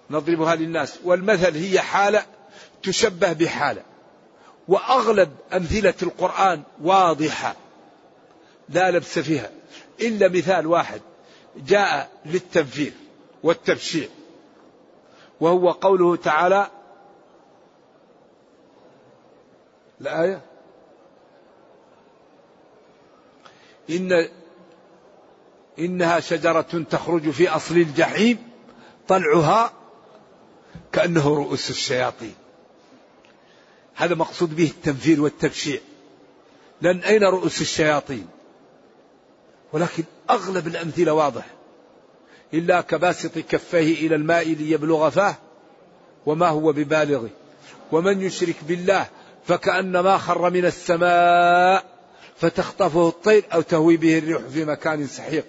نضربها 0.09 0.55
للناس. 0.55 0.99
والمثل 1.03 1.55
هي 1.55 1.79
حالة 1.79 2.25
تشبه 2.83 3.33
بحالة 3.33 3.83
وأغلب 4.67 5.35
أمثلة 5.53 5.93
القرآن 6.03 6.63
واضحة 6.81 7.55
لا 8.69 8.91
لبس 8.91 9.19
فيها 9.19 9.49
إلا 10.01 10.27
مثال 10.29 10.67
واحد 10.67 11.01
جاء 11.55 12.09
للتنفير 12.25 12.93
والتبشير 13.43 14.09
وهو 15.41 15.71
قوله 15.71 16.15
تعالى 16.15 16.67
الآية 20.01 20.41
إن 23.89 24.29
إنها 25.79 26.19
شجرة 26.19 26.85
تخرج 26.89 27.29
في 27.29 27.49
أصل 27.49 27.77
الجحيم 27.77 28.37
طلعها 29.07 29.73
كأنه 30.91 31.27
رؤوس 31.27 31.69
الشياطين. 31.69 32.35
هذا 33.95 34.15
مقصود 34.15 34.55
به 34.55 34.65
التنفير 34.65 35.21
والتبشيع. 35.21 35.79
لأن 36.81 36.99
أين 36.99 37.23
رؤوس 37.23 37.61
الشياطين؟ 37.61 38.27
ولكن 39.73 40.03
أغلب 40.29 40.67
الأمثلة 40.67 41.13
واضح. 41.13 41.45
إلا 42.53 42.81
كباسط 42.81 43.39
كفيه 43.39 44.07
إلى 44.07 44.15
الماء 44.15 44.47
ليبلغ 44.47 45.09
فاه 45.09 45.35
وما 46.25 46.47
هو 46.47 46.71
ببالغه. 46.71 47.29
ومن 47.91 48.21
يشرك 48.21 48.55
بالله 48.67 49.07
فكأنما 49.45 50.17
خر 50.17 50.49
من 50.49 50.65
السماء 50.65 51.85
فتخطفه 52.37 53.07
الطير 53.07 53.45
أو 53.53 53.61
تهوي 53.61 53.97
به 53.97 54.17
الريح 54.17 54.41
في 54.41 54.65
مكان 54.65 55.07
سحيق. 55.07 55.45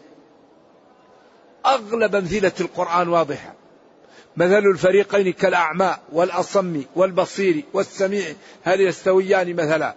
أغلب 1.68 2.14
أمثلة 2.14 2.52
القرآن 2.60 3.08
واضحة. 3.08 3.54
مثل 4.36 4.58
الفريقين 4.58 5.32
كالأعمى 5.32 5.96
والأصم 6.12 6.82
والبصير 6.96 7.64
والسميع 7.72 8.24
هل 8.64 8.80
يستويان 8.80 9.56
مثلا؟ 9.56 9.94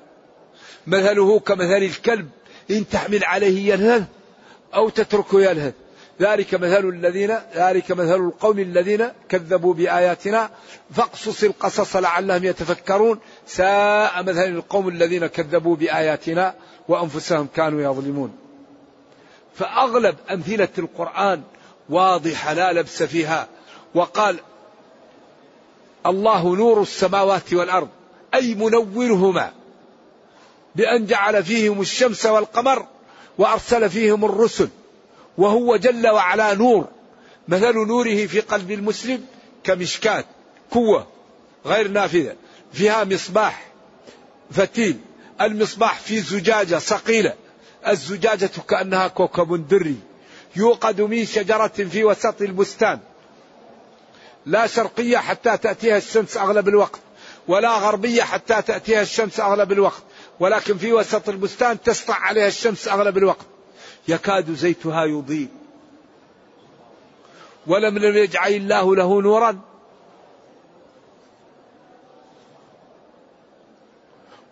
مثله 0.88 1.40
كمثل 1.40 1.78
الكلب 1.78 2.30
إن 2.72 2.90
تحمل 2.90 3.24
عليه 3.24 3.74
يلهث 3.74 4.04
أو 4.74 4.90
تتركه 4.90 5.42
يلهث 5.42 5.74
ذلك 6.22 6.56
مثل 6.56 6.90
الذين 6.90 7.38
ذلك 7.56 7.92
مثل 7.92 8.16
القوم 8.16 8.60
الذين 8.60 9.08
كذبوا 9.30 9.74
بآياتنا. 9.74 10.50
فاقصص 10.92 11.44
القصص 11.44 11.96
لعلهم 11.96 12.44
يتفكرون. 12.44 13.20
ساء 13.48 14.24
مثل 14.24 14.44
القوم 14.44 14.88
الذين 14.88 15.28
كذبوا 15.28 15.76
بآياتنا 15.76 16.56
وأنفسهم 16.88 17.48
كانوا 17.56 17.82
يظلمون. 17.82 18.36
فأغلب 19.56 20.16
أمثلة 20.32 20.70
القرآن 20.78 21.42
واضحة 21.92 22.54
لا 22.54 22.74
لبس 22.74 23.04
فيها. 23.04 23.48
وقال 23.96 24.40
الله 26.06 26.56
نور 26.56 26.82
السماوات 26.82 27.54
والأرض 27.54 27.90
أي 28.34 28.56
منورهما 28.56 29.54
بأن 30.76 31.06
جعل 31.06 31.44
فيهم 31.44 31.82
الشمس 31.82 32.26
والقمر 32.26 32.86
وأرسل 33.38 33.90
فيهم 33.90 34.26
الرسل 34.26 34.70
وهو 35.38 35.76
جل 35.76 36.08
وعلا 36.08 36.54
نور. 36.54 36.88
مثل 37.48 37.74
نوره 37.74 38.26
في 38.26 38.40
قلب 38.40 38.72
المسلم 38.72 39.26
كمشكاة 39.64 40.24
قوة 40.72 41.08
غير 41.66 41.88
نافذة. 41.88 42.36
فيها 42.74 43.04
مصباح 43.04 43.72
فتيل 44.52 45.00
المصباح 45.42 46.00
في 46.00 46.20
زجاجة 46.22 46.80
صقيلة 46.80 47.34
الزجاجة 47.88 48.50
كأنها 48.70 49.08
كوكب 49.08 49.68
دري. 49.68 49.96
يوقد 50.56 51.02
من 51.02 51.26
شجرة 51.26 51.68
في 51.68 52.04
وسط 52.04 52.42
البستان. 52.42 53.00
لا 54.46 54.68
شرقية 54.68 55.18
حتى 55.18 55.58
تأتيها 55.58 55.98
الشمس 55.98 56.38
أغلب 56.38 56.68
الوقت 56.68 57.00
ولا 57.48 57.78
غربية 57.78 58.24
حتى 58.24 58.62
تأتيها 58.62 59.02
الشمس 59.02 59.40
أغلب 59.40 59.72
الوقت 59.72 60.04
ولكن 60.40 60.78
في 60.78 60.94
وسط 60.94 61.30
البستان 61.30 61.82
تسطع 61.82 62.14
عليها 62.14 62.48
الشمس 62.48 62.88
أغلب 62.88 63.18
الوقت. 63.18 63.46
يكاد 64.08 64.54
زيتها 64.54 65.06
يضيء. 65.06 65.48
ولم 67.68 67.98
يجعل 67.98 68.52
الله 68.52 68.96
له 68.96 69.22
نورا. 69.22 69.60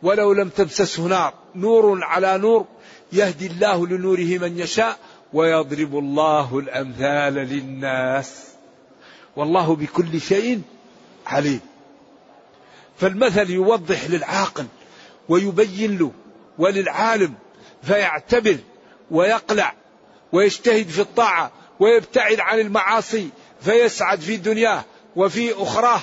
ولو 0.03 0.33
لم 0.33 0.49
تمسسه 0.49 1.03
نار 1.03 1.33
نور 1.55 2.03
على 2.03 2.37
نور 2.37 2.65
يهدي 3.11 3.47
الله 3.47 3.87
لنوره 3.87 4.37
من 4.37 4.59
يشاء. 4.59 4.99
ويضرب 5.33 5.97
الله 5.97 6.59
الأمثال 6.59 7.33
للناس. 7.33 8.45
والله 9.35 9.75
بكل 9.75 10.21
شيء 10.21 10.61
عليم. 11.27 11.61
فالمثل 12.97 13.49
يوضح 13.49 14.09
للعاقل 14.09 14.65
ويبين 15.29 15.97
له 15.97 16.11
وللعالم 16.57 17.33
فيعتبر 17.83 18.57
ويقلع 19.11 19.73
ويجتهد 20.31 20.87
في 20.87 21.01
الطاعة 21.01 21.51
ويبتعد 21.79 22.39
عن 22.39 22.59
المعاصي 22.59 23.29
فيسعد 23.61 24.19
في 24.19 24.37
دنياه 24.37 24.83
وفي 25.15 25.53
أخراه 25.53 26.01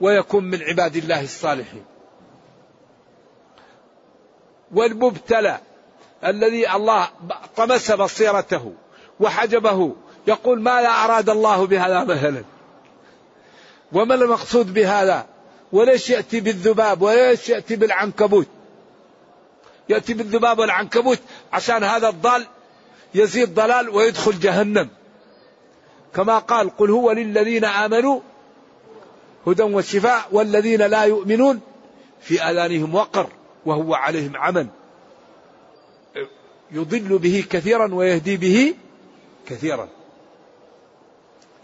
ويكون 0.00 0.44
من 0.44 0.62
عباد 0.62 0.96
الله 0.96 1.22
الصالحين. 1.22 1.84
والمبتلى 4.72 5.60
الذي 6.24 6.70
الله 6.70 7.08
طمس 7.56 7.90
بصيرته 7.90 8.72
وحجبه 9.20 9.94
يقول 10.26 10.60
ما 10.60 10.82
لا 10.82 11.04
أراد 11.04 11.30
الله 11.30 11.66
بهذا 11.66 12.04
مثلا. 12.04 12.44
وما 13.92 14.14
المقصود 14.14 14.74
بهذا؟ 14.74 15.26
وليش 15.72 16.10
يأتي 16.10 16.40
بالذباب؟ 16.40 17.02
وليش 17.02 17.48
يأتي 17.48 17.76
بالعنكبوت؟ 17.76 18.46
يأتي 19.88 20.14
بالذباب 20.14 20.58
والعنكبوت 20.58 21.18
عشان 21.52 21.84
هذا 21.84 22.08
الضال 22.08 22.46
يزيد 23.14 23.54
ضلال 23.54 23.88
ويدخل 23.88 24.38
جهنم. 24.40 24.88
كما 26.14 26.38
قال 26.38 26.76
قل 26.76 26.90
هو 26.90 27.12
للذين 27.12 27.64
آمنوا 27.64 28.20
هدى 29.46 29.62
وشفاء 29.62 30.28
والذين 30.32 30.82
لا 30.82 31.04
يؤمنون 31.04 31.60
في 32.20 32.42
آذانهم 32.42 32.94
وقر 32.94 33.26
وهو 33.66 33.94
عليهم 33.94 34.36
عمل. 34.36 34.66
يضل 36.72 37.18
به 37.18 37.44
كثيرا 37.50 37.94
ويهدي 37.94 38.36
به 38.36 38.74
كثيرا. 39.46 39.88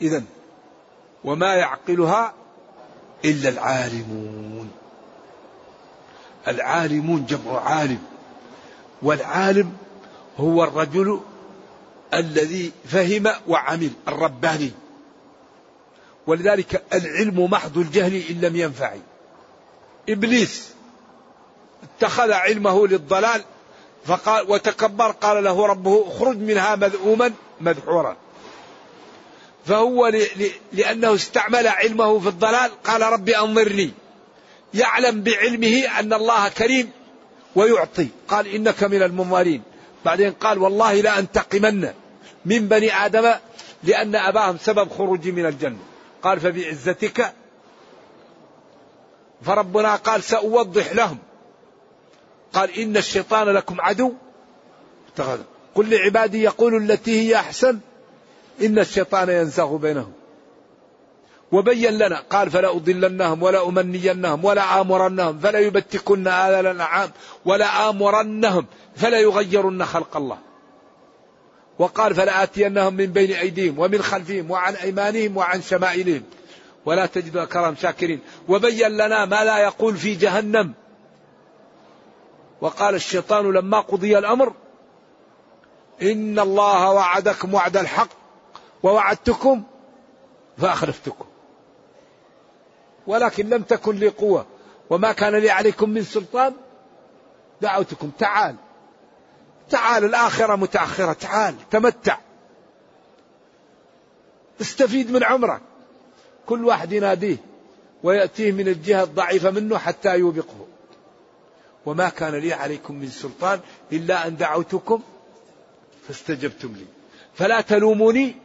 إذا 0.02 0.22
وما 1.24 1.54
يعقلها 1.54 2.34
إلا 3.24 3.48
العالمون. 3.48 4.70
العالمون 6.48 7.26
جمع 7.26 7.60
عالم 7.60 8.02
والعالم 9.02 9.76
هو 10.38 10.64
الرجل 10.64 11.20
الذي 12.14 12.72
فهم 12.84 13.26
وعمل 13.48 13.90
الرباني. 14.08 14.70
ولذلك 16.26 16.84
العلم 16.92 17.44
محض 17.50 17.78
الجهل 17.78 18.22
إن 18.30 18.40
لم 18.40 18.56
ينفع 18.56 18.94
إبليس 20.08 20.68
اتخذ 21.82 22.32
علمه 22.32 22.86
للضلال 22.86 23.42
فقال 24.06 24.50
وتكبر 24.50 25.10
قال 25.10 25.44
له 25.44 25.66
ربه 25.66 26.04
اخرج 26.08 26.36
منها 26.36 26.76
مذءوما 26.76 27.32
مدحورا 27.60 28.16
فهو 29.66 30.12
لأنه 30.72 31.14
استعمل 31.14 31.66
علمه 31.66 32.18
في 32.18 32.28
الضلال 32.28 32.70
قال 32.84 33.02
ربي 33.02 33.38
أنظرني. 33.38 33.90
يعلم 34.74 35.22
بعلمه 35.22 35.82
أن 35.98 36.12
الله 36.12 36.48
كريم 36.48 36.90
ويعطي. 37.56 38.08
قال 38.28 38.46
إنك 38.46 38.84
من 38.84 39.02
المنظرين. 39.02 39.62
بعدين 40.04 40.32
قال 40.32 40.58
والله 40.58 41.00
لا 41.00 41.18
أنتقمن 41.18 41.92
من 42.44 42.68
بني 42.68 43.06
آدم 43.06 43.34
لأن 43.84 44.16
أباهم 44.16 44.58
سبب 44.58 44.90
خروجي 44.90 45.32
من 45.32 45.46
الجنة. 45.46 45.78
قال 46.22 46.40
فبعزتك. 46.40 47.32
فربنا 49.42 49.96
قال 49.96 50.22
سأوضح 50.22 50.92
لهم. 50.92 51.18
قال 52.56 52.78
إن 52.78 52.96
الشيطان 52.96 53.48
لكم 53.48 53.80
عدو. 53.80 54.12
قل 55.74 55.90
لعبادي 55.90 56.42
يقول 56.42 56.76
التي 56.76 57.20
هي 57.20 57.36
أحسن. 57.36 57.78
إن 58.62 58.78
الشيطان 58.78 59.28
ينزغ 59.28 59.76
بينهم. 59.76 60.12
وبين 61.52 61.98
لنا 61.98 62.22
قال 62.30 62.50
فلا 62.50 62.76
أضلنهم 62.76 63.42
ولا 63.42 63.68
أمنينهم 63.68 64.44
ولا 64.44 64.80
آمرنهم 64.80 65.38
فلا 65.38 65.58
يبتكن 65.58 66.28
آذان 66.28 66.60
الأنعام 66.60 67.10
ولا 67.44 67.88
آمرنهم 67.88 68.66
فلا 68.96 69.20
يغيرن 69.20 69.84
خلق 69.84 70.16
الله. 70.16 70.38
وقال 71.78 72.14
فلا 72.14 72.42
آتينهم 72.42 72.94
من 72.94 73.06
بين 73.06 73.32
أيديهم 73.32 73.78
ومن 73.78 74.02
خلفهم 74.02 74.50
وعن 74.50 74.74
أيمانهم 74.74 75.36
وعن 75.36 75.62
شمائلهم. 75.62 76.22
ولا 76.86 77.06
تجد 77.06 77.36
أكرم 77.36 77.74
شاكرين. 77.82 78.20
وبين 78.48 78.88
لنا 78.88 79.24
ما 79.24 79.44
لا 79.44 79.58
يقول 79.58 79.96
في 79.96 80.14
جهنم. 80.14 80.72
وقال 82.60 82.94
الشيطان 82.94 83.52
لما 83.52 83.80
قضي 83.80 84.18
الأمر 84.18 84.52
إن 86.02 86.38
الله 86.38 86.92
وعدكم 86.92 87.54
وعد 87.54 87.76
الحق 87.76 88.08
ووعدتكم 88.82 89.62
فأخلفتكم. 90.58 91.24
ولكن 93.06 93.48
لم 93.48 93.62
تكن 93.62 93.96
لي 93.96 94.08
قوة 94.08 94.46
وما 94.90 95.12
كان 95.12 95.34
لي 95.34 95.50
عليكم 95.50 95.90
من 95.90 96.02
سلطان 96.02 96.54
دعوتكم. 97.60 98.10
تعال. 98.18 98.56
تعال 99.70 100.04
الآخرة 100.04 100.56
متأخرة. 100.56 101.12
تعال 101.12 101.54
تمتع. 101.70 102.18
استفيد 104.60 105.10
من 105.10 105.24
عمرك. 105.24 105.60
كل 106.46 106.64
واحد 106.64 106.92
يناديه 106.92 107.36
ويأتيه 108.02 108.52
من 108.52 108.68
الجهة 108.68 109.02
الضعيفة 109.02 109.50
منه 109.50 109.78
حتى 109.78 110.18
يوبقه. 110.18 110.65
وما 111.86 112.08
كان 112.08 112.34
لي 112.34 112.52
عليكم 112.52 112.94
من 112.94 113.08
سلطان 113.08 113.60
إلا 113.92 114.26
أن 114.26 114.36
دعوتكم 114.36 115.02
فاستجبتم 116.08 116.72
لي. 116.72 116.84
فلا 117.34 117.60
تلوموني 117.60 118.36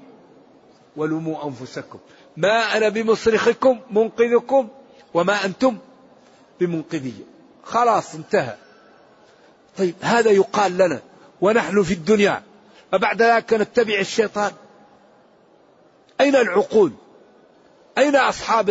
ولوموا 0.96 1.46
أنفسكم. 1.48 2.00
ما 2.38 2.78
أنا 2.78 2.90
بمصرخكم 2.90 3.80
منقذكم 3.92 4.68
وما 5.14 5.46
أنتم 5.46 5.78
بمنقذي. 6.60 7.14
خلاص 7.64 8.16
انتهى. 8.16 8.56
طيب 9.78 9.96
هذا 10.02 10.32
يقال 10.32 10.78
لنا 10.78 11.02
ونحن 11.42 11.84
في 11.84 11.94
الدنيا. 11.94 12.44
وبعد 12.94 13.22
ذلك 13.22 13.54
نتبع 13.54 14.00
الشيطان؟ 14.00 14.52
أين 16.22 16.36
العقول؟ 16.36 16.92
أين 17.98 18.16
أصحاب 18.16 18.70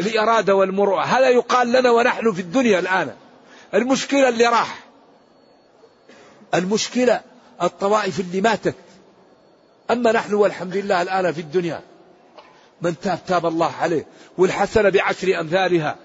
الإرادة 0.00 0.54
والمروءة؟ 0.54 1.02
هذا 1.02 1.28
يقال 1.28 1.72
لنا 1.72 1.90
ونحن 1.90 2.32
في 2.32 2.40
الدنيا 2.40 2.78
الآن. 2.78 3.16
المشكلة 3.74 4.28
اللي 4.28 4.46
راح. 4.46 4.78
المشكلة 6.54 7.20
الطوائف 7.62 8.20
اللي 8.20 8.40
ماتت. 8.40 8.74
أما 9.90 10.12
نحن 10.12 10.34
والحمد 10.34 10.76
لله 10.76 11.02
الآن 11.02 11.32
في 11.32 11.40
الدنيا. 11.40 11.80
من 12.82 13.00
تاب 13.00 13.18
تاب 13.26 13.46
الله 13.46 13.72
عليه. 13.80 14.06
والحسنة 14.38 14.88
بعشر 14.88 15.40
أمثالها. 15.40 15.96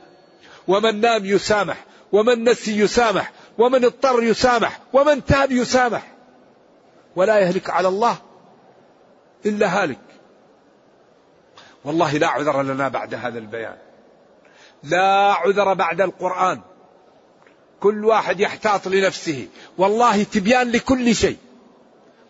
ومن 0.68 1.02
نام 1.02 1.26
يسامح. 1.26 1.86
ومن 2.12 2.50
نسي 2.50 2.80
يسامح. 2.80 3.32
ومن 3.58 3.86
اضطر 3.86 4.24
يسامح. 4.24 4.80
ومن 4.94 5.26
تاب 5.26 5.52
يسامح. 5.52 6.08
ولا 7.16 7.40
يهلك 7.40 7.70
على 7.70 7.88
الله 7.88 8.18
إلا 9.46 9.84
هالك. 9.84 10.00
والله 11.84 12.18
لا 12.18 12.28
عذر 12.28 12.62
لنا 12.62 12.88
بعد 12.88 13.14
هذا 13.14 13.40
البيان. 13.40 13.78
لا 14.84 15.34
عذر 15.34 15.74
بعد 15.74 16.02
القرآن. 16.02 16.62
كل 17.82 18.06
واحد 18.06 18.40
يحتاط 18.40 18.88
لنفسه. 18.88 19.48
والله 19.78 20.24
تبيان 20.24 20.72
لكل 20.72 21.16
شيء. 21.16 21.38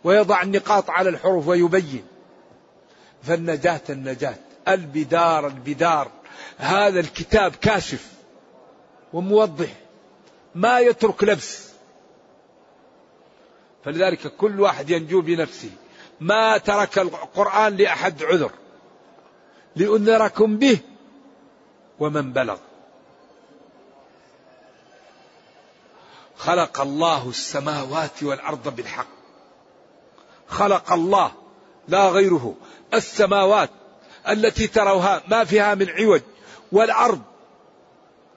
ويضع 0.03 0.41
النقاط 0.41 0.89
على 0.89 1.09
الحروف 1.09 1.47
ويبين. 1.47 2.03
فالنجاة 3.23 3.81
النجاة. 3.89 4.35
البدار 4.67 5.47
البدار. 5.47 6.11
هذا 6.57 6.99
الكتاب 6.99 7.51
كاشف. 7.51 8.11
وموضح. 9.13 9.69
ما 10.55 10.79
يترك 10.79 11.23
لبس. 11.23 11.69
فلذلك 13.85 14.35
كل 14.35 14.61
واحد 14.61 14.89
ينجو 14.89 15.21
بنفسه. 15.21 15.71
ما 16.19 16.57
ترك 16.57 16.99
القرآن 16.99 17.77
لأحد 17.77 18.23
عذر. 18.23 18.51
لأنذركم 19.75 20.57
به. 20.57 20.79
ومن 21.99 22.33
بلغ. 22.33 22.57
خلق 26.45 26.81
الله 26.81 27.29
السماوات 27.29 28.23
والأرض 28.23 28.75
بالحق. 28.75 29.07
خلق 30.47 30.93
الله 30.93 31.31
لا 31.87 32.09
غيره 32.09 32.55
السماوات 32.93 33.69
التي 34.29 34.67
تروها 34.67 35.21
ما 35.27 35.43
فيها 35.43 35.75
من 35.75 35.89
عوج 35.89 36.21
والأرض 36.71 37.21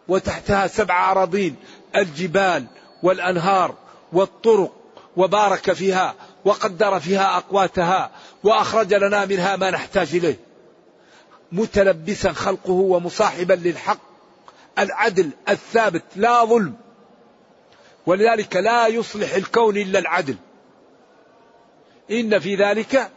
وتحتها 0.09 0.67
سبع 0.67 1.11
أراضين 1.11 1.57
الجبال 1.97 2.67
والأنهار 3.03 3.75
والطرق 4.13 4.73
وبارك 5.17 5.73
فيها 5.73 6.15
وقدر 6.45 7.01
فيها 7.01 7.37
أقواتها 7.37 8.11
وأخرج 8.45 8.95
لنا 8.95 9.25
منها 9.25 9.57
ما 9.57 9.71
نحتاج 9.71 10.15
إليه. 10.15 10.41
متلبسا 11.53 12.33
خلقه 12.33 12.73
ومصاحبا 12.73 13.55
للحق 13.55 13.99
العدل 14.79 15.31
الثابت 15.49 16.05
لا 16.17 16.45
ظلم. 16.45 16.84
ولذلك 18.07 18.57
لا 18.57 18.87
يصلح 18.87 19.35
الكون 19.35 19.77
إلا 19.77 19.99
العدل. 19.99 20.37
إن 22.11 22.39
في 22.39 22.57
ذلك 22.57 23.11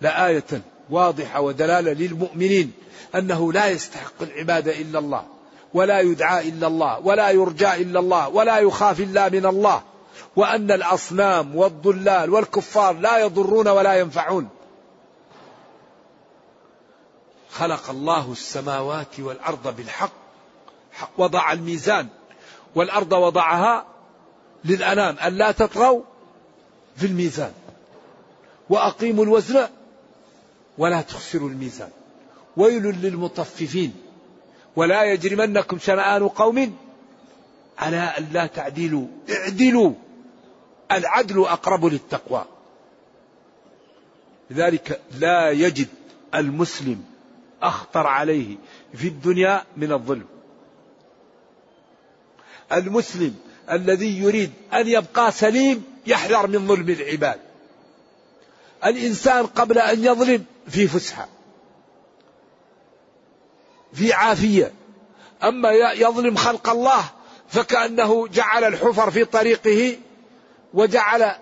لآية 0.00 0.62
واضحة 0.90 1.40
ودلالة 1.40 1.92
للمؤمنين 1.92 2.72
أنه 3.14 3.52
لا 3.52 3.68
يستحق 3.68 4.22
العبادة 4.22 4.72
إلا 4.72 4.98
الله 4.98 5.26
ولا 5.74 6.00
يدعى 6.00 6.48
إلا 6.48 6.66
الله 6.66 6.98
ولا 6.98 7.30
يرجى 7.30 7.74
إلا 7.74 8.00
الله 8.00 8.28
ولا 8.28 8.58
يخاف 8.58 9.00
إلا 9.00 9.28
من 9.28 9.46
الله 9.46 9.82
وأن 10.36 10.70
الأصنام 10.70 11.56
والضلال 11.56 12.30
والكفار 12.30 12.94
لا 12.94 13.18
يضرون 13.18 13.68
ولا 13.68 13.94
ينفعون. 13.94 14.48
خلق 17.50 17.90
الله 17.90 18.32
السماوات 18.32 19.20
والأرض 19.20 19.76
بالحق 19.76 20.12
وضع 21.18 21.52
الميزان. 21.52 22.08
والأرض 22.74 23.12
وضعها 23.12 23.86
للأنام 24.64 25.16
ألا 25.24 25.52
تطغوا 25.52 26.02
في 26.96 27.06
الميزان. 27.06 27.52
وأقيموا 28.70 29.24
الوزن 29.24 29.68
ولا 30.78 31.02
تخسروا 31.02 31.48
الميزان. 31.48 31.90
ويل 32.56 32.82
للمطففين. 32.82 33.94
ولا 34.76 35.04
يجرمنكم 35.04 35.78
شنآن 35.78 36.28
قوم 36.28 36.76
على 37.78 38.12
ألا 38.18 38.46
تعدلوا. 38.46 39.06
اعدلوا. 39.30 39.92
العدل 40.92 41.40
أقرب 41.40 41.86
للتقوى. 41.86 42.44
لذلك 44.50 45.00
لا 45.18 45.50
يجد 45.50 45.88
المسلم 46.34 47.04
أخطر 47.62 48.06
عليه 48.06 48.56
في 48.94 49.08
الدنيا 49.08 49.64
من 49.76 49.92
الظلم. 49.92 50.37
المسلم 52.72 53.34
الذي 53.70 54.18
يريد 54.18 54.52
أن 54.72 54.88
يبقى 54.88 55.32
سليم 55.32 55.84
يحذر 56.06 56.46
من 56.46 56.66
ظلم 56.66 56.88
العباد. 56.88 57.40
الإنسان 58.84 59.46
قبل 59.46 59.78
أن 59.78 60.04
يظلم 60.04 60.44
في 60.68 60.88
فسحة 60.88 61.28
في 63.92 64.12
عافية. 64.12 64.72
أما 65.42 65.70
يظلم 65.72 66.36
خلق 66.36 66.70
الله 66.70 67.04
فكأنه 67.48 68.28
جعل 68.28 68.64
الحفر 68.64 69.10
في 69.10 69.24
طريقه 69.24 69.98
وجعل 70.74 71.32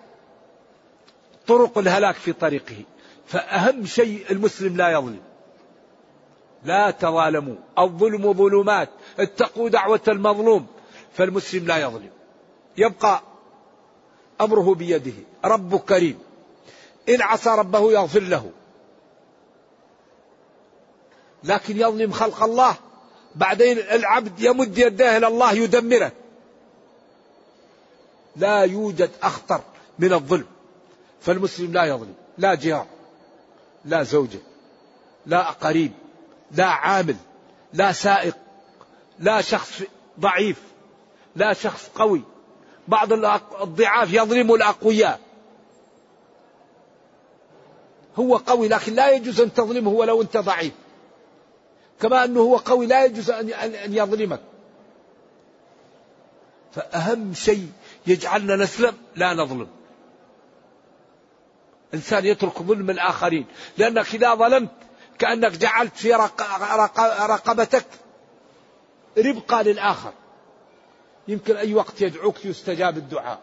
طرق 1.46 1.78
الهلاك 1.78 2.14
في 2.14 2.32
طريقه. 2.32 2.82
فأهم 3.26 3.86
شيء 3.86 4.24
المسلم 4.30 4.76
لا 4.76 4.90
يظلم. 4.90 5.20
لا 6.64 6.90
تظالموا. 6.90 7.56
الظلم 7.78 8.32
ظلمات. 8.32 8.88
اتقوا 9.18 9.68
دعوة 9.68 10.00
المظلوم. 10.08 10.66
فالمسلم 11.16 11.66
لا 11.66 11.76
يظلم. 11.76 12.10
يبقى 12.76 13.22
أمره 14.40 14.74
بيده. 14.74 15.12
رب 15.44 15.76
كريم. 15.76 16.18
إن 17.08 17.22
عصى 17.22 17.50
ربه 17.50 17.92
يغفر 17.92 18.20
له. 18.20 18.50
لكن 21.44 21.76
يظلم 21.76 22.12
خلق 22.12 22.42
الله. 22.42 22.74
بعدين 23.34 23.78
العبد 23.78 24.40
يمد 24.40 24.78
يديه 24.78 25.16
إلى 25.16 25.26
الله 25.26 25.52
يدمره. 25.52 26.12
لا 28.36 28.60
يوجد 28.60 29.10
أخطر 29.22 29.60
من 29.98 30.12
الظلم. 30.12 30.46
فالمسلم 31.20 31.72
لا 31.72 31.84
يظلم. 31.84 32.14
لا 32.38 32.54
جار 32.54 32.86
لا 33.84 34.02
زوجة. 34.02 34.38
لا 35.26 35.50
قريب. 35.50 35.92
لا 36.52 36.66
عامل. 36.66 37.16
لا 37.72 37.92
سائق. 37.92 38.36
لا 39.18 39.40
شخص 39.40 39.82
ضعيف. 40.20 40.62
لا 41.36 41.52
شخص 41.52 41.90
قوي. 41.94 42.22
بعض 42.88 43.12
الضعاف 43.62 44.12
يظلم 44.12 44.54
الأقوياء. 44.54 45.20
هو 48.16 48.36
قوي 48.36 48.68
لكن 48.68 48.94
لا 48.94 49.10
يجوز 49.10 49.40
أن 49.40 49.54
تظلمه 49.54 49.90
ولو 49.90 50.22
أنت 50.22 50.36
ضعيف. 50.36 50.72
كما 52.00 52.24
أنه 52.24 52.40
هو 52.40 52.56
قوي 52.56 52.86
لا 52.86 53.04
يجوز 53.04 53.30
أن 53.30 53.94
يظلمك. 53.94 54.40
فأهم 56.72 57.34
شيء 57.34 57.72
يجعلنا 58.06 58.56
نسلم 58.56 58.94
لا 59.16 59.34
نظلم. 59.34 59.68
إنسان 61.94 62.26
يترك 62.26 62.62
ظلم 62.62 62.90
الآخرين. 62.90 63.46
لأنك 63.78 64.14
إذا 64.14 64.34
ظلمت 64.34 64.70
كأنك 65.18 65.52
جعلت 65.52 65.96
في 65.96 66.12
رقبتك 67.20 67.86
ربقة 69.18 69.62
للآخر. 69.62 70.12
يمكن 71.28 71.56
أي 71.56 71.74
وقت 71.74 72.00
يدعوك 72.00 72.44
يستجاب 72.44 72.96
الدعاء. 72.96 73.40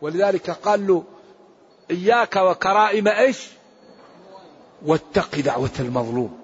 ولذلك 0.00 0.50
قال 0.50 0.86
له 0.86 1.04
إياك 1.90 2.36
وكرائم 2.36 3.08
إيش؟ 3.08 3.48
واتق 4.86 5.40
دعوة 5.40 5.70
المظلوم. 5.80 6.38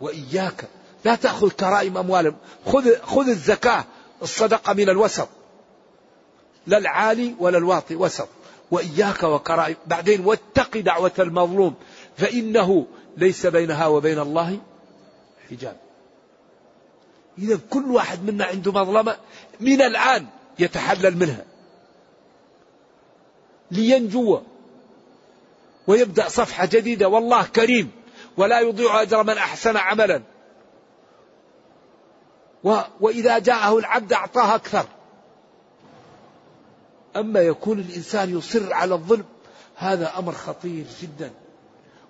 وإياك. 0.00 0.64
لا 1.04 1.14
تأخذ 1.14 1.50
كرائم 1.50 1.98
أموالهم. 1.98 2.36
خذ, 2.66 2.96
خذ 3.02 3.28
الزكاة 3.28 3.84
الصدقة 4.22 4.72
من 4.72 4.88
الوسط. 4.88 5.28
لا 6.66 6.78
العالي 6.78 7.34
ولا 7.38 7.58
الواطي 7.58 7.96
وسط. 7.96 8.28
وإياك 8.70 9.22
وكرائم. 9.22 9.76
بعدين 9.86 10.26
واتق 10.26 10.76
دعوة 10.76 11.12
المظلوم. 11.18 11.74
فإنه 12.16 12.86
ليس 13.16 13.46
بينها 13.46 13.86
وبين 13.86 14.18
الله 14.18 14.58
حجاب. 15.50 15.85
إذا 17.38 17.58
كل 17.70 17.90
واحد 17.90 18.24
منا 18.24 18.44
عنده 18.44 18.72
مظلمة 18.72 19.16
من 19.60 19.82
الآن 19.82 20.26
يتحلل 20.58 21.16
منها. 21.16 21.44
لينجو 23.70 24.40
ويبدأ 25.86 26.28
صفحة 26.28 26.66
جديدة 26.66 27.08
والله 27.08 27.42
كريم. 27.42 27.90
ولا 28.36 28.60
يضيع 28.60 29.02
أجر 29.02 29.22
من 29.22 29.38
أحسن 29.38 29.76
عملا. 29.76 30.22
و 32.64 32.80
وإذا 33.00 33.38
جاءه 33.38 33.78
العبد 33.78 34.12
أعطاه 34.12 34.54
أكثر. 34.54 34.86
أما 37.16 37.40
يكون 37.40 37.78
الإنسان 37.78 38.38
يصر 38.38 38.72
على 38.72 38.94
الظلم 38.94 39.24
هذا 39.76 40.18
أمر 40.18 40.32
خطير 40.32 40.84
جدا. 41.02 41.30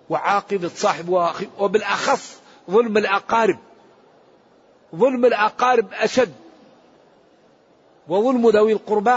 وعاقبة 0.08 0.70
صاحب 0.76 1.08
وبالأخص 1.58 2.36
ظلم 2.70 2.96
الأقارب. 2.96 3.58
ظلم 4.94 5.24
الأقارب 5.24 5.92
أشد 5.92 6.32
وظلم 8.08 8.48
ذوي 8.48 8.72
القربى 8.72 9.16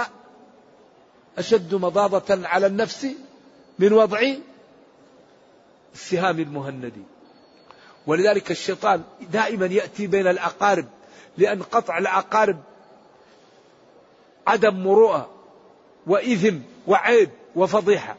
أشد 1.38 1.76
مضاضة 1.76 2.48
على 2.48 2.68
النفس 2.68 3.08
من 3.80 3.94
وضع 3.94 4.22
السهام 5.94 6.40
المهندي 6.40 7.04
ولذلك 8.08 8.52
الشيطان 8.52 9.04
دائما 9.32 9.66
يأتي 9.66 10.08
بين 10.08 10.28
الأقارب 10.28 10.86
لأن 11.38 11.64
قطع 11.64 11.98
الأقارب 11.98 12.60
عدم 14.48 14.84
مروءة 14.84 15.30
وإثم 16.08 16.58
وعيب 16.88 17.30
وفضيحة. 17.56 18.16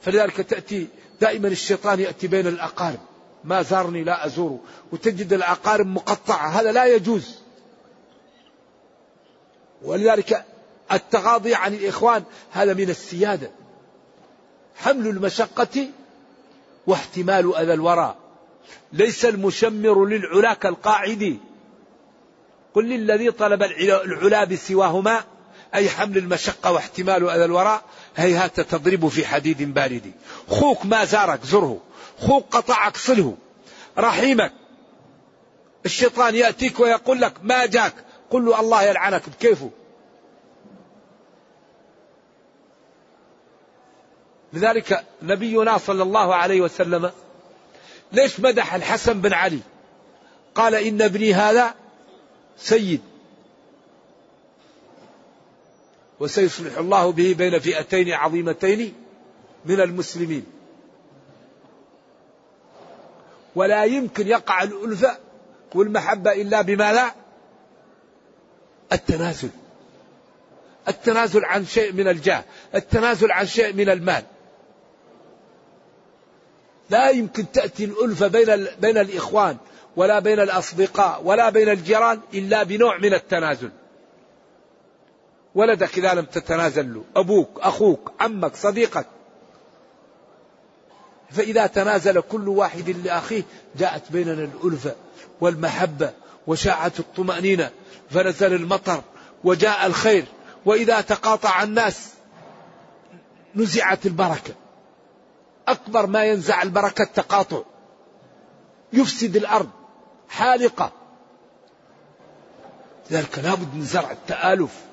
فلذلك 0.00 0.40
تأتي 0.40 0.88
دائما 1.20 1.48
الشيطان 1.48 2.00
يأتي 2.00 2.26
بين 2.26 2.46
الأقارب. 2.46 3.00
ما 3.46 3.62
زارني 3.62 4.04
لا 4.04 4.26
أزوره 4.26 4.60
وتجد 4.92 5.32
الأقارب 5.32 5.86
مقطعة. 5.86 6.48
هذا 6.48 6.72
لا 6.72 6.84
يجوز. 6.84 7.38
ولذلك 9.82 10.44
التغاضي 10.92 11.54
عن 11.54 11.74
الإخوان 11.74 12.22
هذا 12.50 12.74
من 12.74 12.90
السيادة. 12.90 13.50
حمل 14.76 15.06
المشقة 15.06 15.88
واحتمال 16.86 17.56
أذى 17.56 17.72
الورى 17.72 18.16
ليس 18.92 19.24
المشمر 19.24 20.04
للعلا 20.04 20.54
كالقاعد. 20.54 21.38
قل 22.74 22.84
للذي 22.84 23.30
طلب 23.30 23.62
العلا 23.62 24.44
بسواهما 24.44 25.24
أي 25.74 25.88
حمل 25.88 26.18
المشقة 26.18 26.72
واحتمال 26.72 27.30
أذى 27.30 27.44
الوراء 27.44 27.82
هيهات 28.16 28.60
تضرب 28.60 29.08
في 29.08 29.26
حديد 29.26 29.74
بارد. 29.74 30.12
خوك 30.48 30.86
ما 30.86 31.04
زارك 31.04 31.44
زره. 31.44 31.80
خوك 32.18 32.56
قطعك 32.56 32.96
صله. 32.96 33.36
رحيمك. 33.98 34.52
الشيطان 35.84 36.34
يأتيك 36.34 36.80
ويقول 36.80 37.20
لك 37.20 37.34
ما 37.42 37.66
جاك؟ 37.66 37.94
قل 38.30 38.44
له 38.44 38.60
الله 38.60 38.82
يلعنك 38.82 39.28
بكيفه. 39.28 39.70
لذلك 44.52 45.04
نبينا 45.22 45.78
صلى 45.78 46.02
الله 46.02 46.34
عليه 46.34 46.60
وسلم 46.60 47.10
ليش 48.12 48.40
مدح 48.40 48.74
الحسن 48.74 49.20
بن 49.20 49.32
علي؟ 49.32 49.60
قال 50.54 50.74
إن 50.74 51.02
ابني 51.02 51.34
هذا 51.34 51.74
سيد. 52.58 53.00
وسيصلح 56.20 56.78
الله 56.78 57.12
به 57.12 57.34
بين 57.38 57.58
فئتين 57.58 58.12
عظيمتين 58.12 58.94
من 59.64 59.80
المسلمين. 59.80 60.55
ولا 63.56 63.84
يمكن 63.84 64.26
يقع 64.26 64.62
الألفة 64.62 65.18
والمحبة 65.74 66.32
إلا 66.32 66.62
بما 66.62 66.92
لا؟ 66.92 67.14
التنازل. 68.92 69.48
التنازل 70.88 71.44
عن 71.44 71.66
شيء 71.66 71.92
من 71.92 72.08
الجاه. 72.08 72.44
التنازل 72.74 73.32
عن 73.32 73.46
شيء 73.46 73.72
من 73.72 73.88
المال. 73.88 74.22
لا 76.90 77.10
يمكن 77.10 77.52
تأتي 77.52 77.84
الألفة 77.84 78.26
بين, 78.26 78.66
بين 78.80 78.98
الإخوان 78.98 79.56
ولا 79.96 80.18
بين 80.18 80.40
الأصدقاء 80.40 81.22
ولا 81.24 81.50
بين 81.50 81.68
الجيران 81.68 82.20
إلا 82.34 82.62
بنوع 82.62 82.98
من 82.98 83.14
التنازل. 83.14 83.70
ولدك 85.54 85.98
إذا 85.98 86.14
لم 86.14 86.24
تتنازل 86.24 86.94
له 86.94 87.04
أبوك 87.16 87.60
أخوك 87.60 88.12
عمك 88.20 88.56
صديقك 88.56 89.06
فإذا 91.30 91.66
تنازل 91.66 92.20
كل 92.20 92.48
واحد 92.48 92.90
لأخيه 92.90 93.42
جاءت 93.76 94.12
بيننا 94.12 94.44
الألفة 94.44 94.94
والمحبة 95.40 96.12
وشاعت 96.46 97.00
الطمأنينة 97.00 97.70
فنزل 98.10 98.54
المطر 98.54 99.02
وجاء 99.44 99.86
الخير 99.86 100.24
وإذا 100.64 101.00
تقاطع 101.00 101.62
الناس 101.62 102.10
نزعت 103.54 104.06
البركة. 104.06 104.54
أكبر 105.68 106.06
ما 106.06 106.24
ينزع 106.24 106.62
البركة 106.62 107.02
التقاطع. 107.02 107.62
يفسد 108.92 109.36
الأرض 109.36 109.70
حالقة. 110.28 110.92
لذلك 113.10 113.38
لابد 113.38 113.74
من 113.74 113.82
زرع 113.82 114.10
التآلف. 114.10 114.84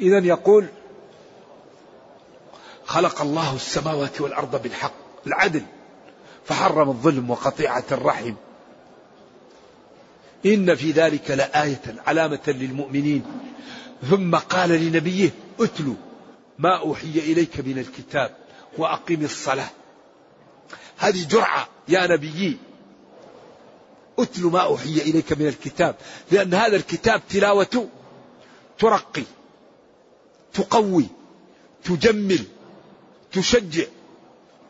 إذا 0.00 0.18
يقول 0.18 0.66
خلق 2.88 3.20
الله 3.20 3.54
السماوات 3.54 4.20
والأرض 4.20 4.62
بالحق 4.62 4.92
العدل. 5.26 5.62
فحرم 6.44 6.88
الظلم 6.88 7.30
وقطيعة 7.30 7.84
الرحم. 7.92 8.34
إن 10.46 10.74
في 10.74 10.90
ذلك 10.90 11.30
لآية 11.30 11.82
علامة 12.06 12.40
للمؤمنين. 12.46 13.24
ثم 14.10 14.36
قال 14.36 14.70
لنبيه 14.70 15.30
اتلو 15.60 15.94
ما 16.58 16.78
أوحي 16.78 17.18
إليك 17.18 17.60
من 17.60 17.78
الكتاب 17.78 18.36
وأقم 18.78 19.24
الصلاة. 19.24 19.70
هذه 20.98 21.26
جرعة 21.28 21.68
يا 21.88 22.06
نبيي 22.06 22.56
اتل 24.18 24.42
ما 24.42 24.60
أوحي 24.60 24.88
إليك 24.88 25.32
من 25.32 25.46
الكتاب. 25.46 25.94
لأن 26.30 26.54
هذا 26.54 26.76
الكتاب 26.76 27.22
تلاوته 27.30 27.88
ترقي 28.78 29.24
تقوي 30.54 31.06
تجمل. 31.84 32.44
تشجع 33.32 33.84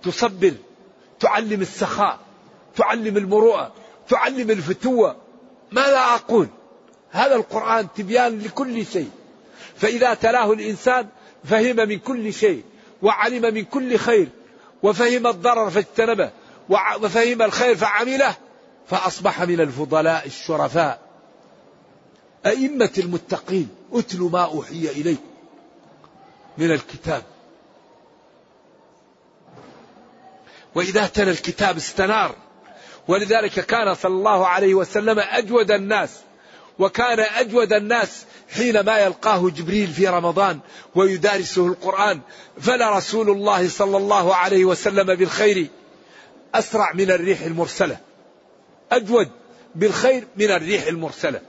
تصبر 0.02 0.54
تعلم 1.20 1.60
السخاء 1.60 2.18
تعلم 2.76 3.16
المروءة 3.16 3.72
تعلم 4.08 4.50
الفتوة. 4.50 5.16
ماذا 5.72 5.98
أقول؟ 5.98 6.48
هذا 7.10 7.34
القرآن 7.34 7.88
تبيان 7.96 8.38
لكل 8.38 8.86
شيء. 8.86 9.10
فإذا 9.76 10.14
تلاه 10.14 10.52
الإنسان 10.52 11.08
فهم 11.44 11.76
من 11.76 11.98
كل 11.98 12.32
شيء 12.32 12.62
وعلم 13.02 13.54
من 13.54 13.64
كل 13.64 13.96
خير 13.96 14.28
وفهم 14.82 15.26
الضرر 15.26 15.70
فاجتنبه 15.70 16.30
وفهم 16.68 17.42
الخير 17.42 17.76
فعمله 17.76 18.34
فأصبح 18.86 19.42
من 19.42 19.60
الفضلاء 19.60 20.26
الشرفاء. 20.26 21.00
أئمة 22.46 22.92
المتقين 22.98 23.68
أتلوا 23.92 24.30
ما 24.30 24.44
أوحي 24.44 24.88
إليك 24.88 25.20
من 26.58 26.70
الكتاب. 26.70 27.22
وإذا 30.74 31.06
تلا 31.06 31.30
الكتاب 31.30 31.76
استنار. 31.76 32.34
ولذلك 33.08 33.52
كان 33.52 33.94
صلى 33.94 34.14
الله 34.14 34.46
عليه 34.46 34.74
وسلم 34.74 35.18
أجود 35.18 35.70
الناس 35.70 36.10
وكان 36.78 37.20
أجود 37.20 37.72
الناس 37.72 38.24
حينما 38.54 38.98
يلقاه 38.98 39.50
جبريل 39.50 39.86
في 39.86 40.06
رمضان 40.06 40.58
ويدارسه 40.94 41.66
القرآن. 41.66 42.20
فلا 42.60 42.96
رسول 42.96 43.30
الله 43.30 43.68
صلى 43.68 43.96
الله 43.96 44.34
عليه 44.34 44.64
وسلم 44.64 45.14
بالخير 45.14 45.66
أسرع 46.54 46.92
من 46.92 47.10
الريح 47.10 47.40
المرسلة. 47.40 47.98
أجود 48.92 49.28
بالخير 49.74 50.26
من 50.36 50.50
الريح 50.50 50.86
المرسلة. 50.86 51.40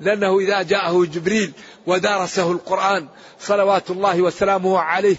لأنه 0.00 0.38
إذا 0.38 0.62
جاءه 0.62 1.04
جبريل 1.04 1.52
ودارسه 1.86 2.52
القرآن 2.52 3.08
صلوات 3.40 3.90
الله 3.90 4.22
وسلامه 4.22 4.78
عليه 4.78 5.16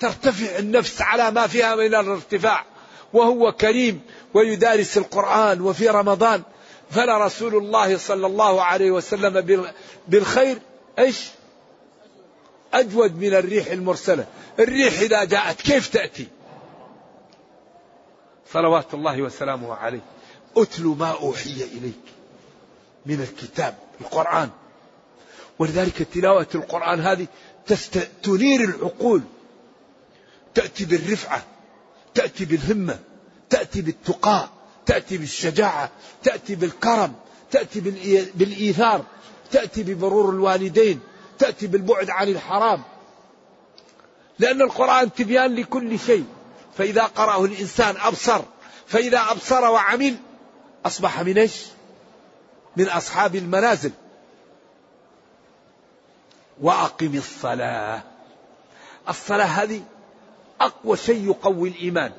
ترتفع 0.00 0.58
النفس 0.58 1.02
على 1.02 1.30
ما 1.30 1.46
فيها 1.46 1.74
من 1.74 1.86
الارتفاع 1.86 2.64
وهو 3.12 3.52
كريم 3.52 4.00
ويدارس 4.34 4.98
القرآن 4.98 5.60
وفي 5.60 5.88
رمضان 5.88 6.42
فلا 6.90 7.26
رسول 7.26 7.56
الله 7.56 7.96
صلى 7.96 8.26
الله 8.26 8.62
عليه 8.62 8.90
وسلم 8.90 9.64
بالخير 10.08 10.58
إيش؟ 10.98 11.28
أجود 12.74 13.18
من 13.18 13.34
الريح 13.34 13.66
المرسلة، 13.66 14.26
الريح 14.58 15.00
إذا 15.00 15.24
جاءت 15.24 15.60
كيف 15.60 15.88
تأتي؟ 15.88 16.28
صلوات 18.52 18.94
الله 18.94 19.22
وسلامه 19.22 19.74
عليه. 19.74 20.00
اتل 20.56 20.82
ما 20.84 21.10
أوحي 21.10 21.50
إليك 21.50 22.04
من 23.06 23.20
الكتاب 23.20 23.74
القرآن. 24.00 24.50
ولذلك 25.58 26.02
تلاوة 26.14 26.46
القرآن 26.54 27.00
هذه 27.00 27.26
تست... 27.66 28.08
تنير 28.22 28.60
العقول. 28.60 29.22
تأتي 30.54 30.84
بالرفعة، 30.84 31.42
تأتي 32.14 32.44
بالهمة، 32.44 32.98
تأتي 33.50 33.82
بالتقاء، 33.82 34.48
تأتي 34.86 35.18
بالشجاعة 35.18 35.90
تأتي 36.22 36.54
بالكرم 36.54 37.14
تأتي 37.50 37.80
بالإيثار 38.34 39.04
تأتي 39.50 39.82
ببرور 39.82 40.30
الوالدين 40.30 41.00
تأتي 41.38 41.66
بالبعد 41.66 42.10
عن 42.10 42.28
الحرام. 42.28 42.82
لأن 44.38 44.62
القرآن 44.62 45.12
تبيان 45.12 45.54
لكل 45.54 45.98
شيء. 45.98 46.26
فإذا 46.78 47.02
قرأه 47.02 47.44
الإنسان 47.44 47.96
أبصر 47.96 48.42
فإذا 48.86 49.20
أبصر 49.30 49.64
وعمل 49.64 50.16
أصبح 50.86 51.20
من 51.20 51.38
إيش؟ 51.38 51.62
من 52.76 52.88
أصحاب 52.88 53.36
المنازل. 53.36 53.92
وأقم 56.60 57.14
الصلاة. 57.14 58.02
الصلاة 59.08 59.44
هذه 59.44 59.82
أقوى 60.60 60.96
شيء 60.96 61.26
يقوي 61.26 61.68
الإيمان. 61.68 62.12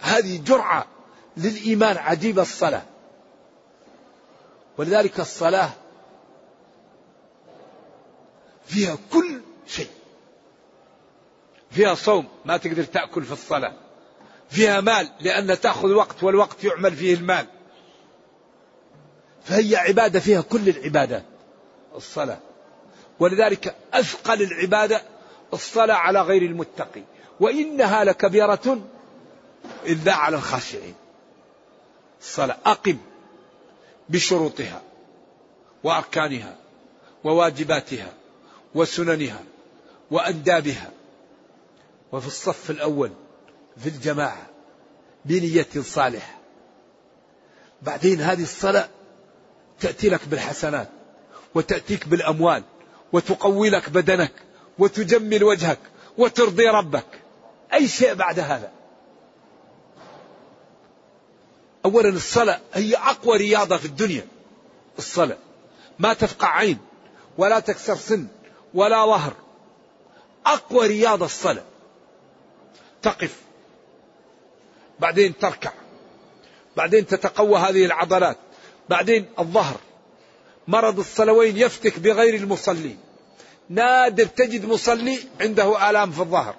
هذه 0.00 0.42
جرعة 0.42 0.86
للإيمان 1.36 1.96
عجيب 1.96 2.38
الصلاة. 2.38 2.82
ولذلك 4.78 5.20
الصلاة 5.20 5.70
فيها 8.66 8.96
كل 9.12 9.40
شيء. 9.66 9.90
فيها 11.70 11.94
صوم 11.94 12.28
ما 12.44 12.56
تقدر 12.56 12.84
تأكل 12.84 13.24
في 13.24 13.32
الصلاة. 13.32 13.72
فيها 14.50 14.80
مال 14.80 15.10
لأن 15.20 15.60
تأخذ 15.60 15.92
وقت 15.92 16.22
والوقت 16.22 16.64
يعمل 16.64 16.96
فيه 16.96 17.14
المال. 17.14 17.46
فهي 19.44 19.76
عبادة 19.76 20.20
فيها 20.20 20.40
كل 20.40 20.68
العبادات 20.68 21.24
الصلاة. 21.94 22.38
ولذلك 23.20 23.76
أثقل 23.94 24.42
العبادة 24.42 25.02
الصلاة 25.52 25.94
على 25.94 26.22
غير 26.22 26.42
المتقي 26.42 27.02
وإنها 27.40 28.04
لكبيرة 28.04 28.80
إلا 29.86 30.14
على 30.14 30.36
الخاشعين. 30.36 30.94
الصلاة 32.20 32.58
أقم 32.66 32.96
بشروطها 34.08 34.82
وأركانها 35.84 36.56
وواجباتها 37.24 38.12
وسننها 38.74 39.44
وأندابها. 40.10 40.90
وفي 42.12 42.26
الصف 42.26 42.70
الأول 42.70 43.10
في 43.76 43.88
الجماعة 43.88 44.46
بنية 45.24 45.66
صالحة. 45.80 46.38
بعدين 47.82 48.20
هذه 48.20 48.42
الصلاة 48.42 48.88
تأتي 49.80 50.08
لك 50.08 50.28
بالحسنات 50.28 50.88
وتأتيك 51.54 52.08
بالأموال 52.08 52.62
وتقوي 53.12 53.70
لك 53.70 53.90
بدنك 53.90 54.32
وتجمل 54.78 55.44
وجهك 55.44 55.78
وترضي 56.18 56.66
ربك. 56.66 57.19
أي 57.74 57.88
شيء 57.88 58.14
بعد 58.14 58.38
هذا. 58.38 58.72
أولا 61.84 62.08
الصلاة 62.08 62.60
هي 62.74 62.96
أقوى 62.96 63.36
رياضة 63.38 63.76
في 63.76 63.84
الدنيا 63.84 64.26
الصلاة. 64.98 65.38
ما 65.98 66.12
تفقع 66.12 66.48
عين 66.56 66.78
ولا 67.38 67.60
تكسر 67.60 67.96
سن 67.96 68.26
ولا 68.74 69.06
ظهر. 69.06 69.32
أقوى 70.46 70.86
رياضة 70.86 71.24
الصلاة. 71.24 71.64
تقف 73.02 73.40
بعدين 75.00 75.38
تركع 75.38 75.72
بعدين 76.76 77.06
تتقوى 77.06 77.58
هذه 77.58 77.84
العضلات 77.84 78.36
بعدين 78.88 79.26
الظهر. 79.38 79.76
مرض 80.68 80.98
الصلوين 80.98 81.56
يفتك 81.56 81.98
بغير 81.98 82.34
المصلي. 82.34 82.96
نادر 83.68 84.26
تجد 84.26 84.64
مصلي 84.64 85.18
عنده 85.40 85.90
آلام 85.90 86.10
في 86.10 86.20
الظهر. 86.20 86.54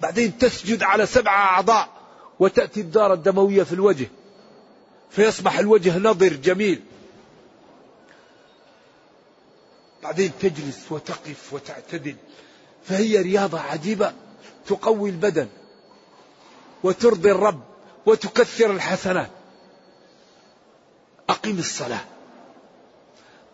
بعدين 0.00 0.38
تسجد 0.38 0.82
على 0.82 1.06
سبعة 1.06 1.44
أعضاء 1.44 1.88
وتأتي 2.38 2.80
الدارة 2.80 3.14
الدموية 3.14 3.62
في 3.62 3.72
الوجه. 3.72 4.08
فيصبح 5.10 5.58
الوجه 5.58 5.98
نضر 5.98 6.32
جميل. 6.32 6.82
بعدين 10.02 10.32
تجلس 10.40 10.92
وتقف 10.92 11.52
وتعتدل. 11.52 12.16
فهي 12.84 13.22
رياضة 13.22 13.60
عجيبة 13.60 14.12
تقوي 14.66 15.10
البدن 15.10 15.48
وترضي 16.82 17.30
الرب 17.30 17.62
وتكثر 18.06 18.70
الحسنات. 18.70 19.30
أقم 21.28 21.58
الصلاة. 21.58 22.04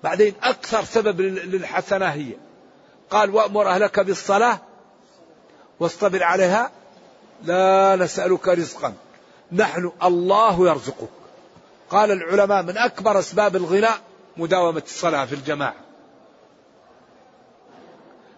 بعدين 0.05 0.35
أكثر 0.43 0.85
سبب 0.85 1.21
للحسنة 1.21 2.07
هي. 2.07 2.33
قال 3.11 3.31
وأمر 3.35 3.69
أهلك 3.69 4.01
بالصلاة 4.01 4.61
واصطبر 5.83 6.23
عليها. 6.23 6.71
لا 7.45 7.97
نسألك 7.97 8.49
رزقا. 8.49 8.95
نحن 9.53 9.93
الله 10.03 10.69
يرزقك. 10.69 11.09
قال 11.91 12.11
العلماء 12.11 12.63
من 12.63 12.79
أكبر 12.79 13.19
أسباب 13.19 13.57
الغناء 13.57 14.01
مداومة 14.37 14.83
الصلاة 14.87 15.25
في 15.25 15.35
الجماعة. 15.35 15.75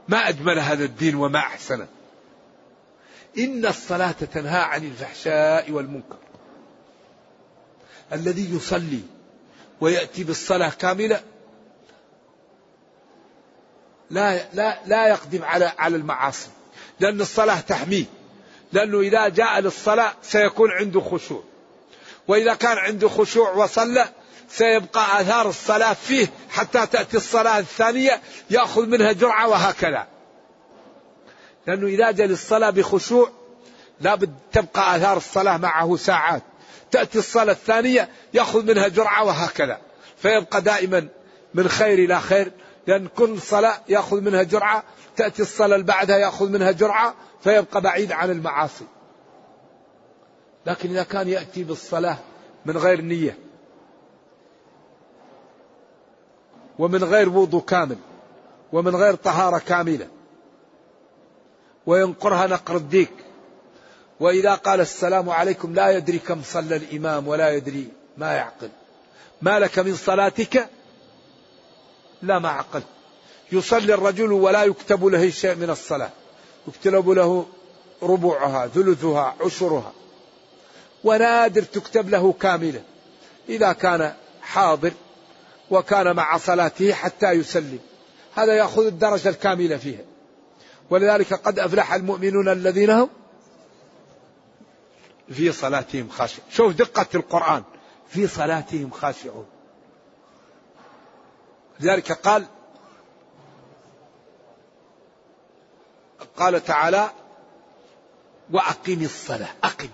ما 0.09 0.29
أجمل 0.29 0.59
هذا 0.59 0.85
الدين 0.85 1.15
وما 1.15 1.39
أحسنه 1.39 1.87
إن 3.39 3.67
الصلاة 3.67 4.11
تنهى 4.11 4.61
عن 4.61 4.85
الفحشاء 4.85 5.71
والمنكر. 5.71 6.17
الذي 8.13 8.57
يصلي 8.57 9.01
ويأتي 9.81 10.25
بالصلاة 10.25 10.71
كاملة 10.71 11.21
لا 14.11 14.53
لا 14.53 14.79
لا 14.87 15.09
يقدم 15.09 15.45
على 15.45 15.73
على 15.79 15.97
المعاصي. 15.97 16.49
لأن 17.01 17.21
الصلاة 17.21 17.61
تحميه 17.61 18.05
لأنه 18.73 19.01
إذا 19.01 19.29
جاء 19.29 19.61
للصلاة 19.61 20.13
سيكون 20.23 20.71
عنده 20.71 21.01
خشوع. 21.01 21.43
وإذا 22.29 22.55
كان 22.55 22.79
عنده 22.79 23.09
خشوع 23.09 23.51
وصلى 23.51 24.09
سيبقى 24.49 25.21
آثار 25.21 25.49
الصلاة 25.49 25.93
فيه 25.93 26.27
حتى 26.51 26.87
تأتي 26.87 27.17
الصلاة 27.17 27.59
الثانية 27.59 28.21
يأخذ 28.51 28.87
منها 28.87 29.13
جرعة 29.13 29.49
وهكذا. 29.49 30.07
لأنه 31.67 31.87
إذا 31.87 32.11
جاء 32.11 32.27
للصلاة 32.27 32.71
بخشوع 32.71 33.31
لابد 34.01 34.35
تبقى 34.53 34.97
آثار 34.97 35.17
الصلاة 35.17 35.57
معه 35.57 35.97
ساعات. 35.97 36.43
تأتي 36.91 37.19
الصلاة 37.19 37.53
الثانية 37.53 38.09
يأخذ 38.35 38.65
منها 38.65 38.89
جرعة 38.89 39.25
وهكذا. 39.25 39.79
فيبقى 40.23 40.63
دائما 40.63 41.09
من 41.55 41.69
خير 41.69 41.99
إلى 41.99 42.21
خير. 42.21 42.53
لأن 42.87 43.07
كل 43.07 43.41
صلاة 43.41 43.81
يأخذ 43.89 44.21
منها 44.21 44.43
جرعة 44.43 44.83
تأتي 45.17 45.43
الصلاة 45.43 45.75
اللي 45.75 45.87
بعدها 45.87 46.19
يأخذ 46.19 46.51
منها 46.51 46.71
جرعة 46.71 47.15
فيبقى 47.41 47.81
بعيد 47.81 48.13
عن 48.13 48.31
المعاصي. 48.31 48.85
لكن 50.67 50.91
إذا 50.91 51.03
كان 51.03 51.29
يأتي 51.29 51.65
بالصلاة 51.65 52.19
من 52.67 52.77
غير 52.77 53.01
نية 53.01 53.39
ومن 56.79 57.05
غير 57.05 57.29
وضوء 57.29 57.63
كامل 57.63 57.97
ومن 58.73 58.97
غير 58.97 59.15
طهارة 59.15 59.59
كاملة 59.59 60.09
وينقرها 61.87 62.47
نقر 62.47 62.77
الديك 62.77 63.13
وإذا 64.21 64.55
قال 64.55 64.81
السلام 64.81 65.31
عليكم 65.31 65.75
لا 65.75 65.91
يدري 65.91 66.19
كم 66.19 66.43
صلى 66.43 66.77
الإمام 66.77 67.29
ولا 67.29 67.51
يدري 67.51 67.89
ما 68.17 68.33
يعقل. 68.33 68.71
ما 69.43 69.59
لك 69.59 69.79
من 69.79 69.95
صلاتك 69.95 70.69
لا 72.27 72.39
ما 72.39 72.49
عقلت. 72.49 72.85
يصلي 73.53 73.95
الرجل 73.95 74.33
ولا 74.33 74.65
يكتب 74.65 75.05
له 75.05 75.31
شيء 75.31 75.55
من 75.55 75.71
الصلاة. 75.71 76.11
يكتب 76.69 77.11
له 77.11 77.47
ربعها 78.03 78.67
ثلثها 78.67 79.37
عشرها. 79.41 79.93
ونادر 81.05 81.63
تكتب 81.63 82.09
له 82.09 82.33
كاملة. 82.33 82.83
إذا 83.49 83.73
كان 83.73 84.15
حاضر 84.43 84.93
وكان 85.71 86.17
مع 86.17 86.39
صلاته 86.39 86.93
حتى 86.93 87.31
يسلم. 87.31 87.79
هذا 88.35 88.53
يأخذ 88.53 88.87
الدرجة 88.87 89.29
الكاملة 89.29 89.77
فيها. 89.77 90.05
ولذلك 90.91 91.35
قد 91.35 91.59
أفلح 91.59 91.95
المؤمنون 91.95 92.49
الذين 92.49 92.91
هم 92.91 93.09
في 95.33 95.53
صلاتهم 95.53 96.09
خاشعون. 96.09 96.47
شوف 96.51 96.73
دقة 96.73 97.07
القرآن. 97.15 97.63
في 98.09 98.27
صلاتهم 98.27 98.91
خاشعون. 98.91 99.47
لذلك 101.81 102.13
قال 102.13 102.47
قال 106.37 106.65
تعالى 106.65 107.11
وأقم 108.53 109.03
الصلاة. 109.03 109.49
أقم. 109.65 109.89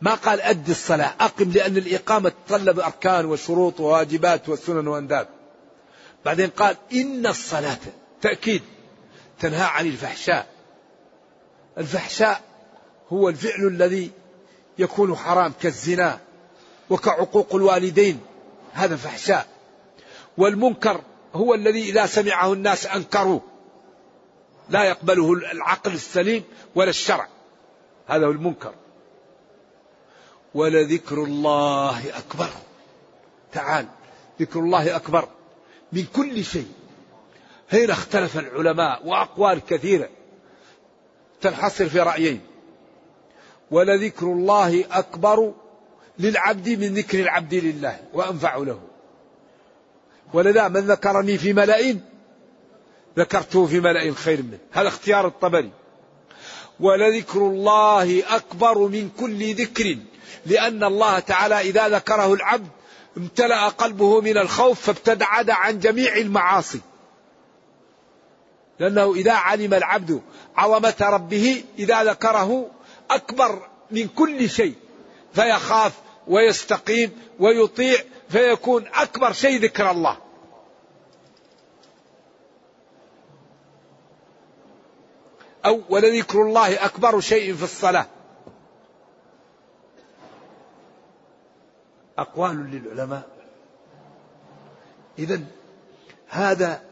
ما 0.00 0.14
قال 0.14 0.40
أد 0.40 0.68
الصلاة. 0.68 1.14
أقم 1.20 1.50
لأن 1.50 1.76
الإقامة 1.76 2.32
تطلب 2.46 2.80
أركان 2.80 3.26
وشروط 3.26 3.80
وواجبات 3.80 4.48
وسنن 4.48 4.88
وأنداب 4.88 5.28
بعدين 6.24 6.50
قال 6.50 6.76
إن 6.92 7.26
الصلاة 7.26 7.78
تأكيد 8.22 8.62
تنهى 9.40 9.64
عن 9.64 9.86
الفحشاء. 9.86 10.46
الفحشاء 11.78 12.42
هو 13.12 13.28
الفعل 13.28 13.66
الذي 13.66 14.10
يكون 14.78 15.16
حرام 15.16 15.52
كالزنا 15.62 16.20
وكعقوق 16.90 17.54
الوالدين. 17.54 18.20
هذا 18.72 18.96
فحشاء. 18.96 19.46
والمنكر 20.38 21.00
هو 21.34 21.54
الذي 21.54 21.90
إذا 21.90 22.06
سمعه 22.06 22.52
الناس 22.52 22.86
أنكروه. 22.86 23.40
لا 24.68 24.84
يقبله 24.84 25.32
العقل 25.32 25.92
السليم 25.92 26.44
ولا 26.74 26.90
الشرع. 26.90 27.28
هذا 28.06 28.26
هو 28.26 28.30
المنكر. 28.30 28.74
ولذكر 30.54 31.24
الله 31.24 32.18
أكبر. 32.18 32.48
تعال 33.52 33.86
ذكر 34.40 34.60
الله 34.60 34.96
أكبر. 34.96 35.28
من 35.92 36.04
كل 36.16 36.44
شيء. 36.44 36.72
هنا 37.72 37.92
اختلف 37.92 38.38
العلماء 38.38 39.06
وأقوال 39.06 39.60
كثيرة 39.66 40.08
تنحصر 41.40 41.88
في 41.88 42.00
رأيين. 42.00 42.40
ولذكر 43.70 44.26
الله 44.26 44.84
أكبر 44.90 45.52
للعبد 46.18 46.68
من 46.68 46.94
ذكر 46.94 47.20
العبد 47.20 47.54
لله 47.54 48.00
وأنفع 48.12 48.56
له. 48.56 48.80
ولذا 50.34 50.68
من 50.68 50.80
ذكرني 50.80 51.38
في 51.38 51.52
ملأ 51.52 51.96
ذكرته 53.18 53.66
في 53.66 53.80
ملأ 53.80 54.14
خير 54.14 54.42
منه. 54.42 54.58
هذا 54.72 54.88
اختيار 54.88 55.26
الطبري. 55.26 55.70
ولذكر 56.80 57.40
الله 57.40 58.22
أكبر 58.36 58.78
من 58.78 59.10
كل 59.20 59.54
ذكر 59.54 59.96
لأن 60.46 60.84
الله 60.84 61.18
تعالى 61.18 61.60
إذا 61.60 61.88
ذكره 61.88 62.34
العبد 62.34 62.68
امتلأ 63.16 63.68
قلبه 63.68 64.20
من 64.20 64.38
الخوف 64.38 64.80
فابتعد 64.80 65.50
عن 65.50 65.78
جميع 65.78 66.16
المعاصي. 66.16 66.80
لأنه 68.78 69.14
إذا 69.14 69.32
علم 69.32 69.74
العبد 69.74 70.22
عظمة 70.56 70.94
ربه 71.00 71.64
إذا 71.78 72.04
ذكره 72.04 72.70
أكبر 73.10 73.68
من 73.90 74.08
كل 74.08 74.50
شيء 74.50 74.74
فيخاف 75.34 75.92
ويستقيم 76.28 77.10
ويطيع 77.38 77.98
فيكون 78.28 78.86
أكبر 78.94 79.32
شيء 79.32 79.60
ذكر 79.62 79.90
الله. 79.90 80.18
أو 85.66 85.82
ولذكر 85.88 86.42
الله 86.42 86.84
أكبر 86.84 87.20
شيء 87.20 87.54
في 87.54 87.62
الصلاة. 87.62 88.06
أقوال 92.18 92.70
للعلماء. 92.70 93.28
إذا 95.18 95.40
هذا 96.28 96.82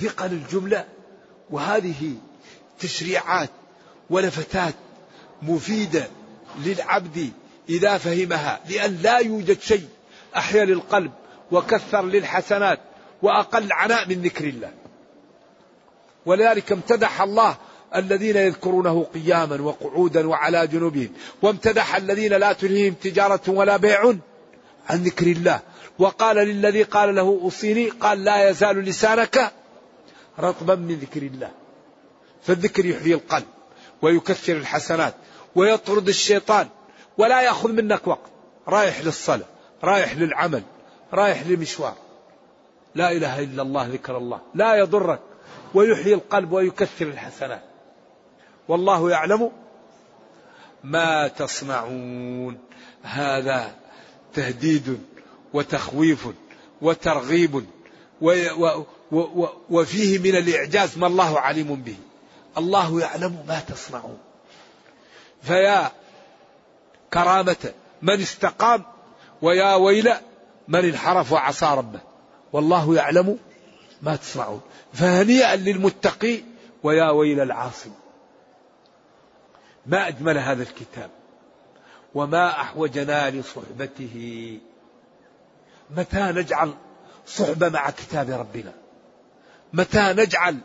ثقل 0.00 0.26
الجملة 0.26 0.84
وهذه 1.50 2.14
تشريعات 2.80 3.50
ولفتات 4.10 4.74
مفيدة 5.42 6.08
للعبد 6.58 7.32
إذا 7.68 7.98
فهمها 7.98 8.60
لأن 8.68 8.96
لا 9.02 9.18
يوجد 9.18 9.60
شيء 9.60 9.88
أحيا 10.38 10.64
للقلب 10.64 11.12
وكثر 11.52 12.02
للحسنات 12.02 12.80
وأقل 13.22 13.72
عناء 13.72 14.08
من 14.08 14.22
ذكر 14.22 14.44
الله. 14.44 14.70
ولذلك 16.26 16.72
امتدح 16.72 17.22
الله 17.22 17.56
الذين 17.96 18.36
يذكرونه 18.36 19.06
قياما 19.14 19.62
وقعودا 19.62 20.28
وعلى 20.28 20.66
جنوبهم 20.66 21.12
وامتدح 21.42 21.96
الذين 21.96 22.32
لا 22.32 22.52
تلهيهم 22.52 22.94
تجارة 22.94 23.40
ولا 23.48 23.76
بيع 23.76 24.14
عن 24.88 25.02
ذكر 25.02 25.26
الله. 25.26 25.60
وقال 25.98 26.36
للذي 26.36 26.82
قال 26.82 27.14
له 27.14 27.22
أوصيني 27.42 27.88
قال 27.90 28.24
لا 28.24 28.50
يزال 28.50 28.76
لسانك 28.76 29.52
رطبا 30.38 30.74
من 30.74 30.94
ذكر 30.94 31.22
الله. 31.22 31.50
فالذكر 32.42 32.86
يحيي 32.86 33.14
القلب 33.14 33.46
ويكثر 34.02 34.56
الحسنات 34.56 35.14
ويطرد 35.54 36.08
الشيطان 36.08 36.68
ولا 37.18 37.42
يأخذ 37.42 37.72
منك 37.72 38.06
وقت 38.06 38.30
رايح 38.68 39.00
للصلاة. 39.00 39.57
رايح 39.84 40.16
للعمل 40.16 40.62
رايح 41.12 41.46
للمشوار 41.46 41.94
لا 42.94 43.12
إله 43.12 43.40
إلا 43.40 43.62
الله 43.62 43.86
ذكر 43.86 44.16
الله. 44.16 44.40
لا 44.54 44.74
يضرك 44.74 45.20
ويحيي 45.74 46.14
القلب 46.14 46.52
ويكثر 46.52 47.06
الحسنات. 47.06 47.62
والله 48.68 49.10
يعلم 49.10 49.50
ما 50.84 51.28
تصنعون. 51.28 52.58
هذا 53.02 53.74
تهديد 54.34 54.98
وتخويف 55.52 56.28
وترغيب 56.82 57.64
وفيه 59.70 60.18
من 60.18 60.36
الإعجاز 60.36 60.98
ما 60.98 61.06
الله 61.06 61.40
عليم 61.40 61.74
به. 61.74 61.96
الله 62.58 63.00
يعلم 63.00 63.44
ما 63.48 63.60
تصنعون. 63.60 64.18
فيا 65.42 65.92
كرامة 67.14 67.72
من 68.02 68.20
استقام 68.20 68.84
ويا 69.42 69.74
ويل 69.74 70.12
من 70.68 70.84
انحرف 70.84 71.32
وعصى 71.32 71.66
ربه. 71.66 72.00
والله 72.52 72.94
يعلم 72.94 73.38
ما 74.02 74.16
تصنعون. 74.16 74.60
فهنيئا 74.92 75.56
للمتقي 75.56 76.40
ويا 76.82 77.10
ويل 77.10 77.40
العاصي 77.40 77.90
ما 79.86 80.08
أجمل 80.08 80.38
هذا 80.38 80.62
الكتاب. 80.62 81.10
وما 82.14 82.50
أحوجنا 82.50 83.30
لصحبته. 83.30 84.58
متى 85.96 86.20
نجعل 86.20 86.74
صحبة 87.26 87.68
مع 87.68 87.90
كتاب 87.90 88.30
ربنا؟ 88.30 88.72
متى 89.72 90.12
نجعل 90.12 90.58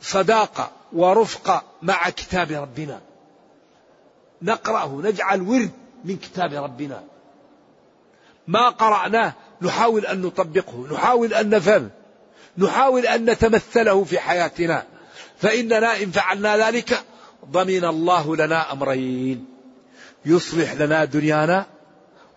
صداقة 0.00 0.70
ورفقة 0.92 1.62
مع 1.82 2.10
كتاب 2.10 2.50
ربنا؟ 2.50 3.00
نقرأه 4.42 5.00
نجعل 5.04 5.42
ورد 5.42 5.70
من 6.04 6.16
كتاب 6.16 6.52
ربنا. 6.52 7.02
ما 8.50 8.68
قرأناه 8.68 9.32
نحاول 9.62 10.06
أن 10.06 10.22
نطبقه 10.22 10.86
نحاول 10.92 11.34
أن 11.34 11.50
نفهمه 11.50 11.90
نحاول 12.58 13.06
أن 13.06 13.30
نتمثله 13.30 14.04
في 14.04 14.18
حياتنا. 14.18 14.84
فإننا 15.38 16.02
إن 16.02 16.10
فعلنا 16.10 16.68
ذلك 16.68 17.02
ضمن 17.50 17.84
الله 17.84 18.36
لنا 18.36 18.72
أمرين. 18.72 19.46
يصلح 20.24 20.72
لنا 20.72 21.04
دنيانا 21.04 21.66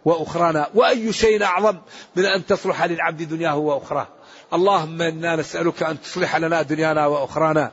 وأخرانا. 0.06 0.70
وأي 0.76 1.14
شيء 1.14 1.44
أعظم 1.44 1.78
من 2.16 2.26
أن 2.26 2.46
تصلح 2.46 2.84
للعبد 2.84 3.24
دنياه 3.24 3.58
وأخراه. 3.58 4.08
اللهم 4.54 5.02
إنا 5.02 5.36
نسألك 5.36 5.84
أن 5.84 6.02
تصلح 6.02 6.36
لنا 6.36 6.62
دنيانا 6.62 7.08
وأخرانا 7.08 7.72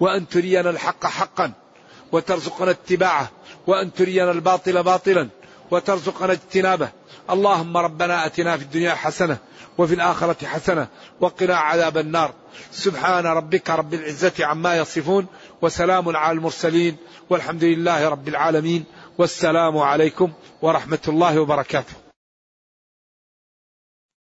وأن 0.00 0.28
ترينا 0.28 0.70
الحق 0.70 1.06
حقا 1.06 1.52
وترزقنا 2.12 2.70
اتباعه 2.70 3.30
وأن 3.66 3.92
ترينا 3.92 4.30
الباطل 4.30 4.82
باطلا. 4.82 5.28
وترزقنا 5.72 6.32
اجتنابه. 6.32 6.88
اللهم 7.30 7.76
ربنا 7.76 8.26
أتنا 8.26 8.56
في 8.56 8.62
الدنيا 8.62 8.94
حسنة 8.94 9.36
وفي 9.78 9.94
الآخرة 9.94 10.46
حسنة 10.46 10.86
وقنا 11.20 11.56
عذاب 11.56 11.98
النار. 11.98 12.32
سبحان 12.70 13.26
ربك 13.26 13.70
رب 13.70 13.94
العزة 13.94 14.32
عما 14.40 14.76
يصفون 14.76 15.26
وسلام 15.62 16.16
على 16.16 16.36
المرسلين 16.38 16.96
والحمد 17.30 17.64
لله 17.64 18.08
رب 18.08 18.28
العالمين 18.28 18.84
والسلام 19.18 19.78
عليكم 19.78 20.32
ورحمة 20.62 21.04
الله 21.08 21.40
وبركاته. 21.40 22.01